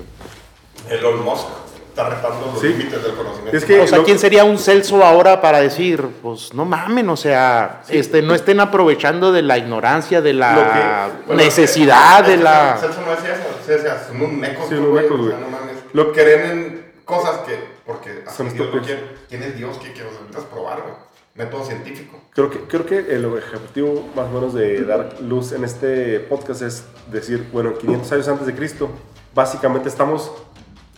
[0.90, 1.46] Elon Musk
[1.88, 2.68] está retando los Sí.
[2.68, 3.56] límites del conocimiento.
[3.56, 7.16] Es que- O sea, ¿quién sería un Celso ahora para decir, pues no mamen, o
[7.16, 12.36] sea, este, no estén aprovechando de la ignorancia, de la que- Bueno, necesidad, es que-
[12.36, 12.76] de la...
[12.78, 15.38] Celso no decía eso, sí decía, son un mecos, Sí, güey, unos mecos, o sea,
[15.38, 15.50] güey.
[15.50, 15.76] no mames.
[15.92, 19.02] Lo- Creen en cosas que, porque así Dios lo quiere.
[19.28, 19.78] ¿Quién es Dios?
[19.78, 20.94] ¿Qué quiero necesitas probar, güey?
[21.34, 22.16] método científico.
[22.32, 26.62] Creo que, creo que el objetivo más o menos de dar luz en este podcast
[26.62, 28.88] es decir, bueno, 500 años antes de Cristo,
[29.34, 30.30] básicamente estamos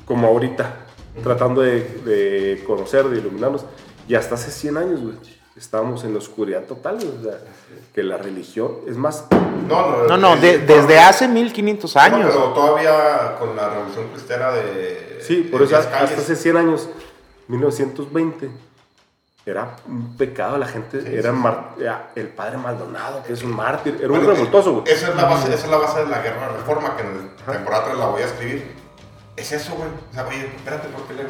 [0.04, 0.76] como ahorita,
[1.22, 3.64] tratando de, de conocer, de iluminarnos,
[4.06, 5.16] y hasta hace 100 años, güey,
[5.56, 7.38] estábamos en la oscuridad total, o sea,
[7.94, 9.24] que la religión, es más,
[9.66, 12.30] No, no, No, no, de- el- desde hace 1500 No, años.
[12.32, 15.18] pero todavía con la revolución cristiana de.
[15.22, 16.88] sí, por de eso hasta hace 100 años,
[17.48, 18.50] 1920,
[19.44, 23.96] era un pecado, la gente, era, mar- era el padre Maldonado, que es un mártir,
[23.98, 24.92] era un Bueno, revoltoso, güey.
[24.92, 27.08] Esa es, la base, esa es la base de la guerra de reforma que en
[27.08, 28.72] el temporada 3 la voy a escribir.
[29.36, 29.88] Es eso, güey.
[30.10, 31.24] O sea, oye, espérate, porque le...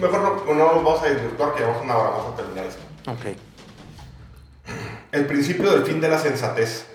[0.00, 2.82] Mejor no, no nos vamos a desvirtuar, que llevamos una hora, vamos a terminar esto.
[3.06, 3.36] Ok.
[5.12, 6.86] El principio del fin de la sensatez.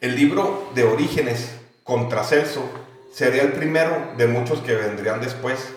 [0.00, 1.52] El libro de Orígenes
[1.84, 2.62] contra Celso
[3.12, 5.72] sería el primero de muchos que vendrían después,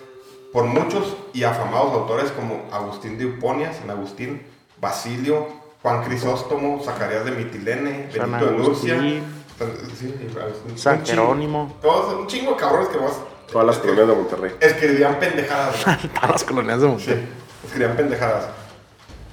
[0.51, 4.41] por muchos y afamados autores como Agustín de Hiponia, San Agustín,
[4.81, 5.47] Basilio,
[5.81, 9.23] Juan Crisóstomo, Zacarías de Mitilene, San Benito de Agustín.
[9.57, 10.77] San- sí, Agustín.
[10.77, 11.21] San Un chingo.
[11.21, 11.77] Jerónimo.
[11.81, 13.13] Todos, un chingo de cabrones que vos
[13.51, 14.51] Todas las colonias de Monterrey.
[14.59, 15.75] escribían pendejadas.
[16.13, 17.27] Todas las colonias de Monterrey.
[17.61, 18.45] Sí, escribían pendejadas.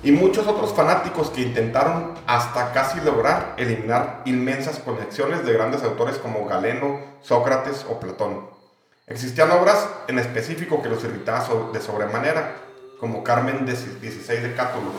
[0.04, 6.18] Y muchos otros fanáticos que intentaron hasta casi lograr eliminar inmensas conexiones de grandes autores
[6.18, 8.46] como Galeno, Sócrates o Platón.
[9.06, 12.56] Existían obras en específico que los irritaba de sobremanera,
[13.00, 14.90] como Carmen de 16 de Cátulo.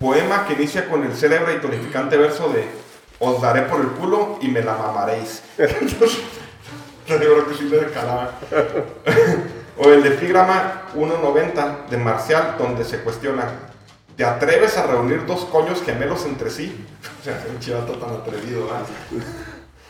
[0.00, 2.66] Poema que inicia con el célebre y tonificante verso de
[3.18, 5.42] Os daré por el culo y me la mamaréis.
[9.78, 13.75] O el epígrama 1.90 de Marcial, donde se cuestiona,
[14.16, 16.84] ¿te atreves a reunir dos coños gemelos entre sí?
[17.20, 18.82] O sea, un chivato tan atrevido, ¿ah?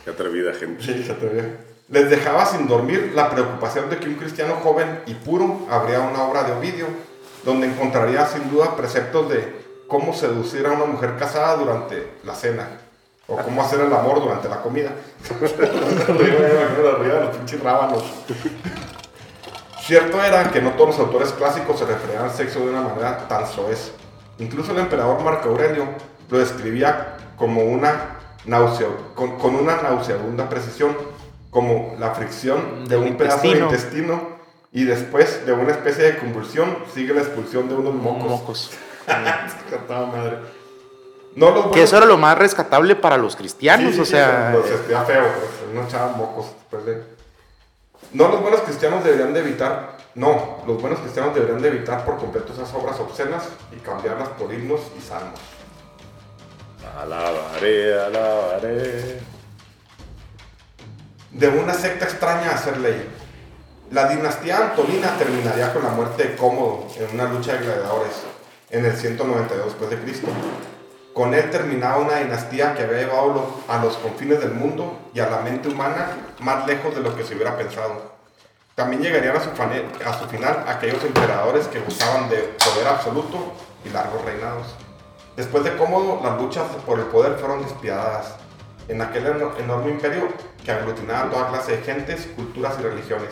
[0.03, 0.83] Qué atrevida gente.
[0.83, 1.43] Sí, se atrevió.
[1.89, 6.23] Les dejaba sin dormir la preocupación de que un cristiano joven y puro habría una
[6.23, 6.87] obra de Ovidio,
[7.45, 12.67] donde encontraría sin duda preceptos de cómo seducir a una mujer casada durante la cena,
[13.27, 14.91] o cómo hacer el amor durante la comida.
[17.21, 18.03] los pinches rábanos.
[19.81, 23.27] Cierto era que no todos los autores clásicos se referían al sexo de una manera
[23.27, 23.93] tan soez.
[24.39, 25.85] Incluso el emperador Marco Aurelio
[26.29, 30.95] lo describía como una náusea, con, con una nauseabunda precisión,
[31.49, 34.37] como la fricción de un pedazo de intestino.
[34.71, 38.23] y después de una especie de convulsión sigue la expulsión de unos mocos.
[38.29, 38.71] Mocos.
[39.87, 40.37] Toda madre.
[41.35, 44.51] No los Que eso era lo más rescatable para los cristianos, Sí, o sí, sea.
[44.53, 47.03] los sentía feo, pues, no echaban mocos después de...
[48.13, 52.17] No, los buenos cristianos deberían de evitar, no, los buenos cristianos deberían de evitar por
[52.17, 55.39] completo esas obras obscenas y cambiarlas por himnos y salmos.
[56.99, 59.19] Alabaré, alabaré.
[61.29, 63.07] De una secta extraña a hacer ley.
[63.91, 68.13] La dinastía antonina terminaría con la muerte de Cómodo en una lucha de gladiadores
[68.71, 70.29] en el 192 después de Cristo.
[71.13, 75.29] Con él terminaba una dinastía que había llevado a los confines del mundo y a
[75.29, 76.09] la mente humana
[76.39, 78.16] más lejos de lo que se hubiera pensado.
[78.77, 79.49] También llegarían a su,
[80.27, 83.53] final aquellos emperadores que gozaban de poder absoluto
[83.83, 84.67] y largos reinados.
[85.35, 88.35] Después de Cómodo, las luchas por el poder fueron despiadadas
[88.87, 90.27] en aquel eno- enorme imperio
[90.63, 93.31] que aglutinaba toda clase de gentes, culturas y religiones.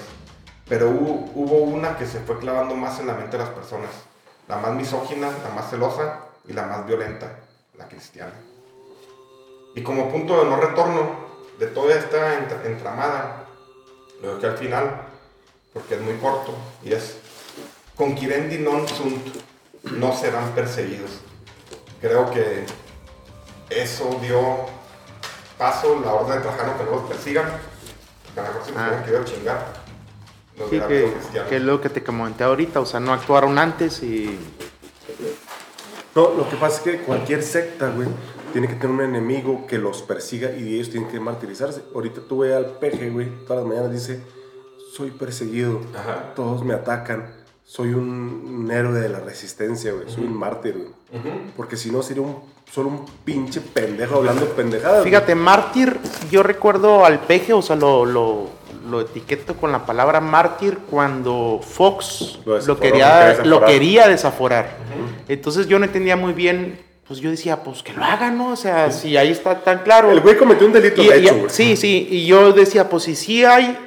[0.67, 3.91] Pero hubo, hubo una que se fue clavando más en la mente de las personas,
[4.47, 7.37] la más misógina, la más celosa y la más violenta,
[7.77, 8.33] la cristiana.
[9.75, 11.07] Y como punto de no retorno
[11.59, 13.43] de toda esta entra- entramada,
[14.23, 15.01] lo dejé al final,
[15.75, 16.53] porque es muy corto,
[16.85, 17.17] y es,
[17.99, 19.19] conquirendi non sunt,
[19.91, 21.19] no serán perseguidos.
[21.99, 22.63] Creo que
[23.69, 24.71] eso dio
[25.59, 27.45] paso, la orden de Trajano que no los persigan,
[28.33, 29.03] que a lo mejor nos Ah.
[29.03, 29.73] querido chingar,
[30.57, 31.11] los Sí, que,
[31.49, 34.39] que es lo que te comenté ahorita, o sea, no actuaron antes y
[36.15, 38.07] No, lo que pasa es que cualquier secta, güey,
[38.53, 41.81] tiene que tener un enemigo que los persiga y ellos tienen que martirizarse.
[41.93, 44.23] Ahorita tuve al peje, güey, todas las mañanas dice,
[44.95, 46.33] soy perseguido, Ajá.
[46.35, 47.25] todos me atacan,
[47.65, 51.23] soy un, un héroe de la resistencia, güey, soy un mártir, güey.
[51.57, 52.37] Porque si no sería un,
[52.71, 54.99] solo un pinche pendejo hablando pendejadas.
[54.99, 55.09] güey.
[55.11, 55.97] Fíjate, mártir,
[56.31, 58.49] yo recuerdo al peje, o sea, lo, lo,
[58.89, 64.77] lo etiqueto con la palabra mártir cuando Fox Lo quería, lo quería desaforar.
[65.27, 68.49] Entonces yo no entendía muy bien, pues yo decía, pues que lo hagan, ¿no?
[68.51, 70.11] O sea, si ahí está tan claro.
[70.11, 71.49] El güey cometió un delito, Y- de y- hecho, güey.
[71.49, 73.77] sí, sí, y yo decía, pues si sí hay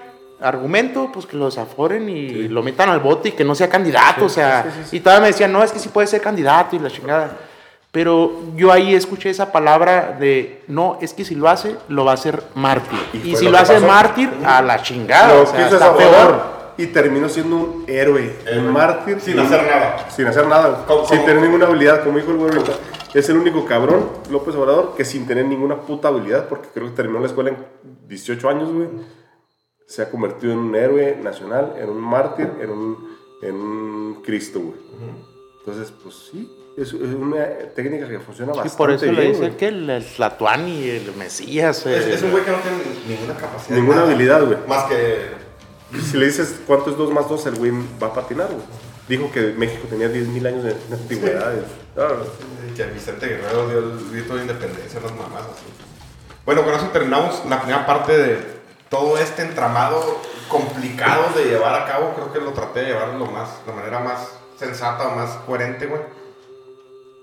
[0.40, 4.24] argumento, pues que lo desaforen y lo metan al bote y que no sea candidato,
[4.26, 6.90] o sea, y todavía me decían, no, es que sí puede ser candidato y la
[6.90, 7.36] chingada.
[7.90, 12.10] Pero yo ahí escuché esa palabra de, no, es que si lo hace, lo va
[12.12, 12.98] a hacer mártir.
[13.14, 13.86] Y Y, si lo hace pasó.
[13.86, 16.42] mártir, a la chingada, Lo o sea, está peor.
[16.76, 18.58] y terminó siendo un héroe, Héroe.
[18.66, 19.18] un mártir.
[19.20, 20.06] Sin hacer nada.
[20.10, 21.26] Sin hacer nada, ¿Cómo- sin cómo?
[21.28, 22.52] tener ninguna habilidad, como dijo el güey.
[23.14, 26.92] Es el único cabrón, López Obrador, que sin tener ninguna puta habilidad, porque creo que
[26.92, 27.56] terminó la escuela en
[28.06, 28.86] 18 años, güey,
[29.88, 34.60] se ha convertido en un héroe nacional, en un mártir, en un, en un Cristo,
[34.60, 34.78] güey.
[35.60, 39.28] Entonces, pues sí, es, es una técnica que funciona Y bastante por eso le bien,
[39.28, 39.56] dicen güey.
[39.56, 41.86] que el, el Tlatuani, el Mesías.
[41.86, 42.76] Es, eh, es un güey que no tiene
[43.08, 43.76] ninguna capacidad.
[43.76, 44.08] Ninguna nada.
[44.10, 44.58] habilidad, güey.
[44.68, 45.30] Más que.
[46.10, 48.60] Si le dices cuánto es 2 más 2, el güey va a patinar, güey.
[49.08, 51.54] Dijo que México tenía 10.000 años de, antigüedad.
[51.96, 52.08] Ah,
[52.76, 55.64] Que Vicente Guerrero dio el grito de independencia, las mamás así.
[56.44, 58.57] Bueno, con eso terminamos la primera parte de
[58.88, 62.14] todo este entramado complicado de llevar a cabo.
[62.14, 65.86] Creo que lo traté de llevar lo más, de manera más sensata o más coherente,
[65.86, 66.02] güey.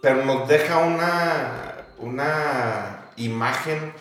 [0.02, 3.94] Pero nos deja una, una imagen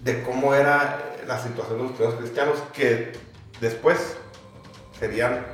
[0.00, 3.12] de cómo era la situación de los primeros cristianos que
[3.60, 4.16] después
[4.98, 5.46] serían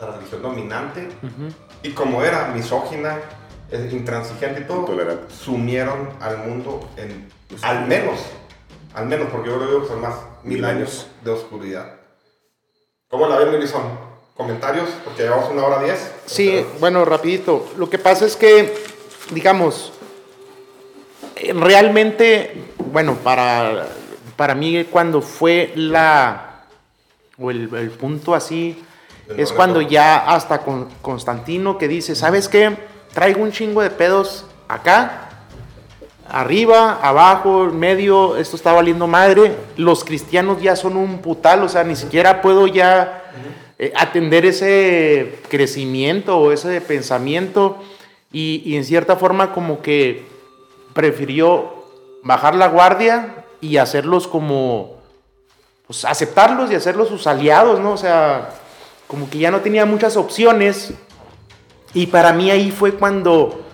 [0.00, 1.08] la religión dominante
[1.82, 3.18] y como era misógina,
[3.90, 5.34] intransigente y todo, Intolerante.
[5.34, 7.28] sumieron al mundo en
[7.62, 8.20] al menos,
[8.94, 11.94] al menos, porque yo lo digo que son más mil años de oscuridad.
[13.08, 13.82] ¿Cómo la ven, Melison?
[14.36, 14.88] ¿Comentarios?
[15.04, 16.12] Porque llevamos una hora diez.
[16.26, 17.70] Sí, bueno, rapidito.
[17.76, 18.72] Lo que pasa es que,
[19.30, 19.92] digamos,
[21.36, 23.88] eh, realmente, bueno, para,
[24.36, 26.64] para mí cuando fue la,
[27.38, 28.82] o el, el punto así,
[29.26, 29.54] El es momento.
[29.56, 32.76] cuando ya hasta con Constantino que dice, ¿sabes qué?
[33.12, 35.27] Traigo un chingo de pedos acá,
[36.30, 39.54] arriba, abajo, medio, esto está valiendo madre.
[39.76, 43.24] Los cristianos ya son un putal, o sea, ni siquiera puedo ya
[43.78, 47.78] eh, atender ese crecimiento o ese pensamiento.
[48.32, 50.26] Y, y en cierta forma como que
[50.92, 51.84] prefirió
[52.22, 54.96] bajar la guardia y hacerlos como,
[55.86, 57.92] pues aceptarlos y hacerlos sus aliados, ¿no?
[57.92, 58.50] O sea,
[59.06, 60.92] como que ya no tenía muchas opciones.
[61.94, 63.64] Y para mí ahí fue cuando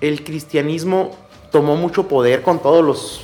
[0.00, 1.16] el cristianismo
[1.50, 3.20] tomó mucho poder con todos los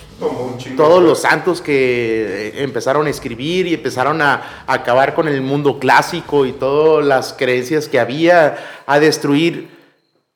[0.79, 5.43] todos los santos que eh, empezaron a escribir y empezaron a, a acabar con el
[5.43, 9.69] mundo clásico y todas las creencias que había, a destruir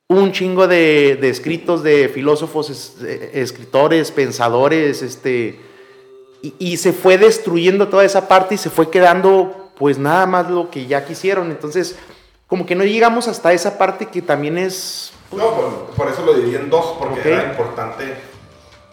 [0.06, 5.58] un chingo de, de escritos de filósofos, es- eh, escritores, pensadores, este,
[6.42, 10.50] y, y se fue destruyendo toda esa parte y se fue quedando pues nada más
[10.50, 11.50] lo que ya quisieron.
[11.50, 11.96] Entonces,
[12.48, 16.34] como que no llegamos hasta esa parte que también es No, por, por eso lo
[16.34, 18.14] dividí en dos, porque era importante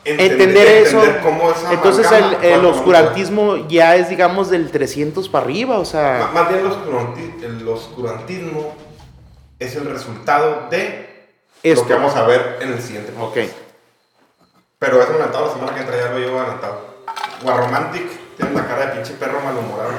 [0.06, 1.00] entender, eso.
[1.00, 5.86] entender cómo esa Entonces el, el oscurantismo ya es, digamos, del 300 para arriba, o
[5.86, 6.30] sea...
[6.34, 8.76] Más bien el, oscuranti- el oscurantismo
[9.60, 11.10] es el resultado de
[11.64, 11.82] Esto.
[11.82, 13.20] lo que vamos a ver en el siguiente Ok.
[13.34, 13.52] podcast.
[14.80, 16.82] Pero es adelantado la semana que entra, ya lo llevo adelantado.
[17.42, 18.04] Guarromantic,
[18.38, 19.92] tiene la cara de pinche perro malhumorado.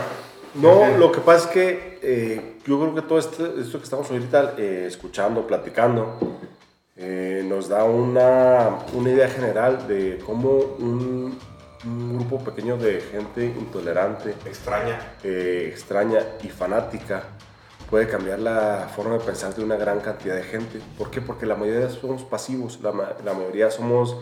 [0.55, 4.11] No, lo que pasa es que eh, yo creo que todo este- esto que estamos
[4.11, 6.19] ahorita eh, escuchando, platicando,
[6.97, 11.39] eh, nos da una, una idea general de cómo un,
[11.85, 14.99] un grupo pequeño de gente intolerante, Extraña.
[15.23, 17.23] eh, extraña y fanática
[17.89, 20.81] puede cambiar la forma de pensar de una gran cantidad de gente.
[20.99, 21.20] ¿Por qué?
[21.23, 24.15] Porque la mayoría somos pasivos, la, ma- la mayoría somos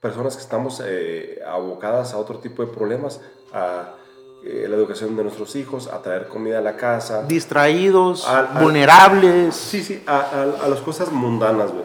[0.00, 3.20] personas que estamos eh, abocadas a otro tipo de problemas,
[3.52, 3.94] a
[4.44, 7.22] eh, la educación de nuestros hijos, a traer comida a la casa.
[7.24, 9.54] Distraídos, Al- al- vulnerables.
[9.54, 11.84] Sí, sí, a, a- a las cosas mundanas, güey.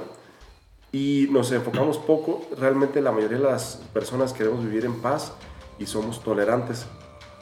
[0.91, 5.34] Y nos enfocamos poco, realmente la mayoría de las personas queremos vivir en paz
[5.77, 6.86] y somos tolerantes,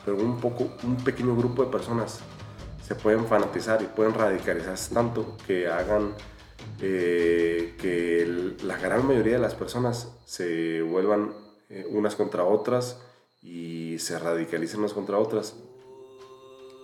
[0.06, 2.20] pero un poco, un pequeño grupo de personas
[2.86, 6.14] se pueden fanatizar y pueden radicalizarse tanto que hagan
[6.82, 11.34] eh, que la gran mayoría de las personas se vuelvan
[11.70, 13.00] eh, unas contra otras
[13.48, 15.56] y se radicalicen unas contra otras.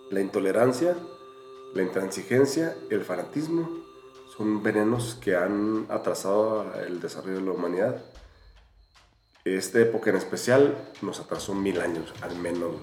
[0.10, 0.96] La intolerancia,
[1.74, 3.70] la intransigencia, el fanatismo
[4.36, 8.06] son venenos que han atrasado el desarrollo de la humanidad.
[9.44, 12.76] Esta época en especial nos atrasó mil años, al menos.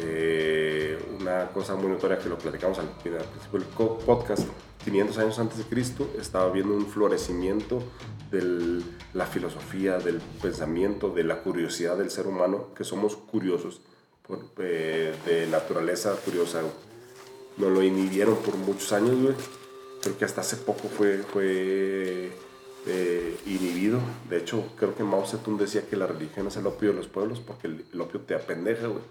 [0.00, 3.68] Eh, una cosa muy notoria que lo platicamos al, al principio del
[4.06, 4.48] podcast,
[4.90, 7.82] 500 años antes de Cristo estaba viendo un florecimiento
[8.30, 8.82] de
[9.12, 13.82] la filosofía, del pensamiento, de la curiosidad del ser humano, que somos curiosos,
[14.26, 16.62] por, eh, de naturaleza curiosa.
[17.58, 19.34] Nos lo inhibieron por muchos años, güey.
[20.00, 22.30] Creo que hasta hace poco fue, fue
[22.86, 24.00] eh, inhibido.
[24.30, 27.08] De hecho, creo que Mao Zedong decía que la religión es el opio de los
[27.08, 29.02] pueblos porque el, el opio te apendeja, güey.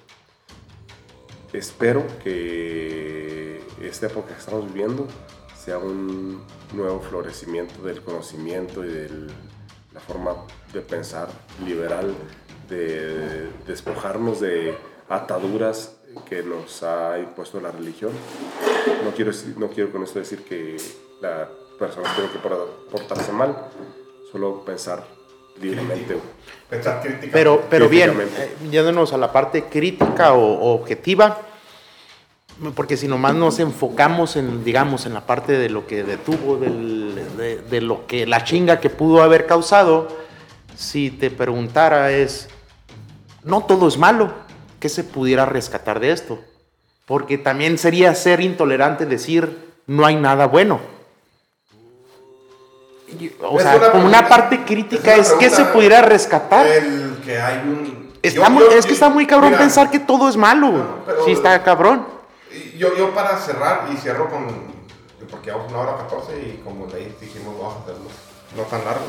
[1.54, 5.08] Espero que esta época que estamos viviendo
[5.68, 6.42] sea un
[6.72, 9.10] nuevo florecimiento del conocimiento y de
[9.94, 10.34] la forma
[10.72, 11.28] de pensar
[11.66, 12.16] liberal,
[12.70, 14.78] de despojarnos de
[15.10, 15.98] ataduras
[16.30, 18.12] que nos ha impuesto la religión.
[19.04, 20.78] No quiero, no quiero con esto decir que
[21.20, 23.68] la persona tiene que por- portarse mal,
[24.32, 25.04] solo pensar
[25.62, 26.18] libremente.
[26.70, 27.34] Pensar crítica.
[27.34, 31.42] Pero, pero bien, eh, yéndonos a la parte crítica o, o objetiva,
[32.76, 37.38] porque si nomás nos enfocamos en, digamos, en la parte de lo que detuvo, del-
[37.38, 40.08] de, de lo que, la chinga que pudo haber causado,
[40.76, 42.50] si te preguntara es,
[43.44, 44.34] no todo es malo,
[44.80, 46.40] ¿qué se pudiera rescatar de esto?
[47.06, 50.80] Porque también sería ser intolerante decir, no hay nada bueno.
[53.42, 56.68] O Es sea, una como una parte crítica es ¿qué se pudiera rescatar?
[56.68, 58.12] El que hay un.
[58.22, 60.70] Está yo- muy- yo- es que está muy cabrón mira, pensar que todo es malo.
[60.72, 62.06] No, pero- sí, está cabrón.
[62.78, 64.46] Yo, yo para cerrar, y cierro con.
[65.30, 68.10] Porque vamos una hora 14 y como de ahí dijimos, vamos a hacerlo
[68.56, 69.06] no tan largo.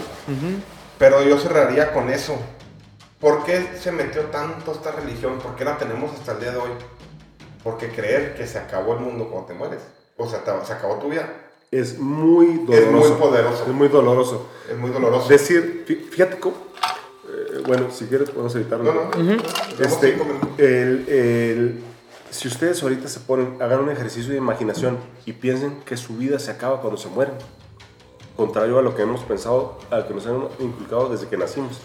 [0.99, 2.37] Pero yo cerraría con eso.
[3.21, 5.39] ¿Por qué se metió tanto esta religión?
[5.39, 6.71] ¿Por qué la tenemos hasta el día de hoy?
[7.63, 9.81] Porque creer que se acabó el mundo cuando te mueres.
[10.17, 11.29] O sea, te- se acabó tu vida.
[11.71, 13.11] Es muy Es doloroso.
[13.11, 13.63] muy poderoso.
[13.65, 14.49] Es muy doloroso.
[14.71, 15.29] Es muy doloroso.
[15.29, 16.57] Decir, fí- fíjate cómo.
[17.29, 18.93] eh, bueno, si quieres podemos editarlo.
[18.93, 19.11] No, no.
[19.11, 19.43] Tenemos
[19.79, 20.19] Este,
[20.59, 21.85] el-
[22.31, 26.39] si ustedes ahorita se ponen, hagan un ejercicio de imaginación y piensen que su vida
[26.39, 27.35] se acaba cuando se mueren,
[28.37, 31.79] contrario a lo que hemos pensado, a lo que nos han inculcado desde que nacimos,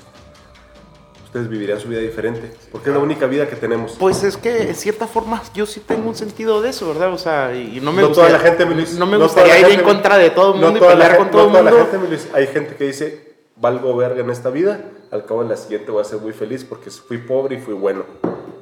[1.26, 3.94] ustedes vivirían su vida diferente, porque es la única vida que tenemos.
[4.00, 7.12] Pues es que, en cierta forma, yo sí tengo un sentido de eso, ¿verdad?
[7.12, 9.54] O sea, y no me no toda gustaría, la gente, Luis, no me no gustaría
[9.56, 11.32] toda ir gente, en contra de todo el no mundo y toda la pelear con
[11.32, 11.92] todo no el toda mundo.
[11.92, 12.28] gente, Luis.
[12.34, 14.80] Hay gente que dice, valgo verga en esta vida,
[15.14, 17.76] al cabo de la siguiente voy a ser muy feliz porque fui pobre y fui
[17.76, 18.04] bueno.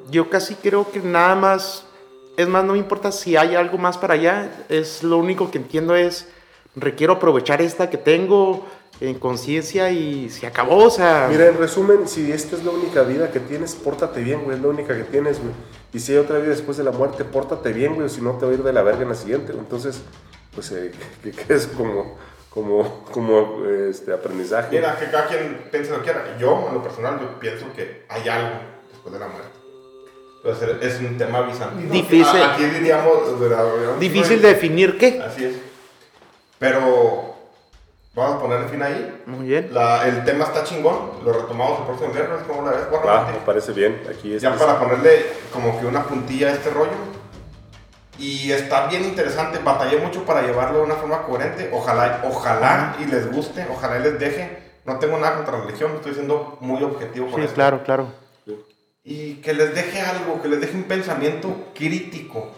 [0.09, 1.85] Yo casi creo que nada más,
[2.35, 5.59] es más, no me importa si hay algo más para allá, es lo único que
[5.59, 6.27] entiendo es,
[6.75, 8.65] requiero aprovechar esta que tengo
[8.99, 11.27] en conciencia y se acabó, o sea...
[11.31, 14.61] Mira, en resumen, si esta es la única vida que tienes, pórtate bien, güey, es
[14.61, 15.53] la única que tienes, güey.
[15.93, 18.45] Y si hay otra vida después de la muerte, pórtate bien, güey, si no te
[18.45, 19.53] va a ir de la verga en la siguiente.
[19.53, 20.01] Entonces,
[20.53, 20.91] pues, eh,
[21.23, 22.17] que, como,
[22.53, 24.75] como, como este aprendizaje.
[24.75, 26.37] Mira, que cada quien piense lo que quiera.
[26.39, 28.49] Yo, en lo personal, yo pienso que hay algo
[28.91, 29.49] después de la muerte.
[30.43, 31.91] Entonces, es un tema bizantino.
[31.93, 32.25] Difícil.
[32.41, 33.39] Ah, Aquí diríamos...
[33.99, 35.21] Difícil definir qué.
[35.23, 35.55] Así es.
[36.57, 37.35] Pero
[38.15, 39.21] vamos a ponerle fin ahí.
[39.27, 39.69] Muy bien.
[39.71, 41.11] La- el tema está chingón.
[41.23, 42.39] Lo retomamos el próximo viernes.
[42.47, 43.05] ¿Cómo la ves, Guarra?
[43.13, 44.01] Va, me parece bien.
[44.09, 47.20] Aquí es Ya para ponerle como que una puntilla a este rollo.
[48.21, 49.59] Y está bien interesante.
[49.63, 51.69] Batallé mucho para llevarlo de una forma coherente.
[51.73, 53.65] Ojalá, ojalá y les guste.
[53.69, 54.57] Ojalá y les deje.
[54.85, 55.93] No tengo nada contra la religión.
[55.95, 57.55] Estoy siendo muy objetivo con Sí, esto.
[57.55, 58.07] claro, claro.
[59.03, 62.51] Y que les deje algo, que les deje un pensamiento crítico.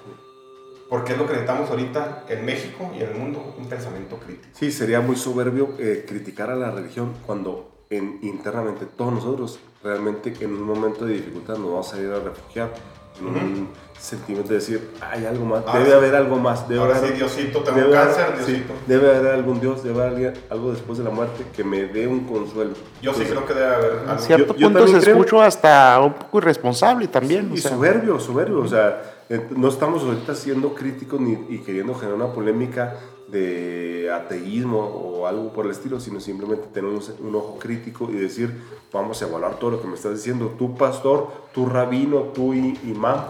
[0.90, 3.56] Porque es lo que necesitamos ahorita en México y en el mundo.
[3.57, 4.49] Un pensamiento crítico.
[4.53, 10.34] Sí, sería muy soberbio eh, criticar a la religión cuando en, internamente todos nosotros realmente
[10.41, 12.73] en un momento de dificultad nos vamos a ir a refugiar
[13.22, 13.69] un
[13.99, 15.95] sentimiento de decir, hay algo más, Ah, debe sí.
[15.95, 19.34] haber algo más, debe Ahora haber, sí, Diosito, tengo debe haber- cáncer, sí, debe haber
[19.34, 22.72] algún Dios, debe haber algo después de la muerte que me dé un consuelo.
[23.02, 24.22] Yo sí Entonces, creo que debe haber algo.
[24.22, 27.49] cierto yo- yo punto también se creo- escucho hasta un poco irresponsable también.
[27.53, 27.72] Y o sea.
[27.72, 28.60] soberbio, soberbio.
[28.60, 32.95] O sea, eh, no estamos ahorita siendo críticos ni, y queriendo generar una polémica
[33.27, 38.15] de ateísmo o algo por el estilo, sino simplemente tener un, un ojo crítico y
[38.15, 40.55] decir, vamos a evaluar todo lo que me estás diciendo.
[40.57, 43.25] Tú pastor, tú rabino, tú imán,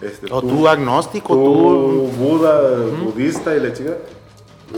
[0.00, 2.10] este, O tú agnóstico, tú tú...
[2.18, 3.96] Buda, budista y la chica.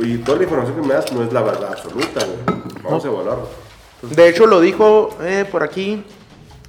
[0.00, 2.60] Y toda la información que me das no es la verdad absoluta, güey.
[2.84, 3.48] Vamos a evaluarlo.
[4.02, 6.04] De hecho, lo dijo eh, por aquí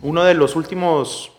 [0.01, 1.31] uno de los últimos,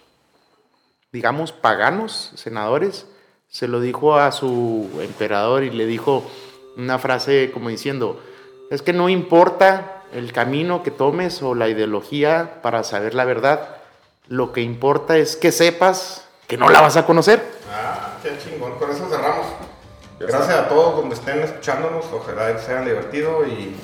[1.12, 3.06] digamos, paganos, senadores,
[3.50, 6.24] se lo dijo a su emperador y le dijo
[6.76, 8.20] una frase como diciendo,
[8.70, 13.76] es que no importa el camino que tomes o la ideología para saber la verdad,
[14.28, 17.44] lo que importa es que sepas que no la vas a conocer.
[17.72, 18.78] Ah, qué chingón.
[18.78, 19.46] Con eso cerramos.
[20.20, 22.04] Gracias a todos donde estén escuchándonos.
[22.12, 23.74] Ojalá se hayan divertido y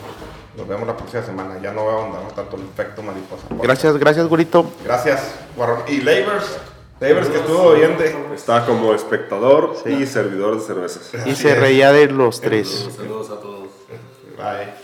[0.57, 1.59] nos vemos la próxima semana.
[1.61, 3.47] Ya no voy a ahondar tanto el efecto mariposa.
[3.51, 4.71] Gracias, gracias, Gurito.
[4.85, 5.83] Gracias, Guarrón.
[5.89, 6.59] Y Labers.
[7.01, 8.17] Labers que estuvo oyente.
[8.35, 11.11] Está como espectador y servidor de cervezas.
[11.13, 11.59] Y Así se es.
[11.61, 12.89] reía de los tres.
[12.97, 13.69] Saludos a todos.
[14.39, 14.75] Bye.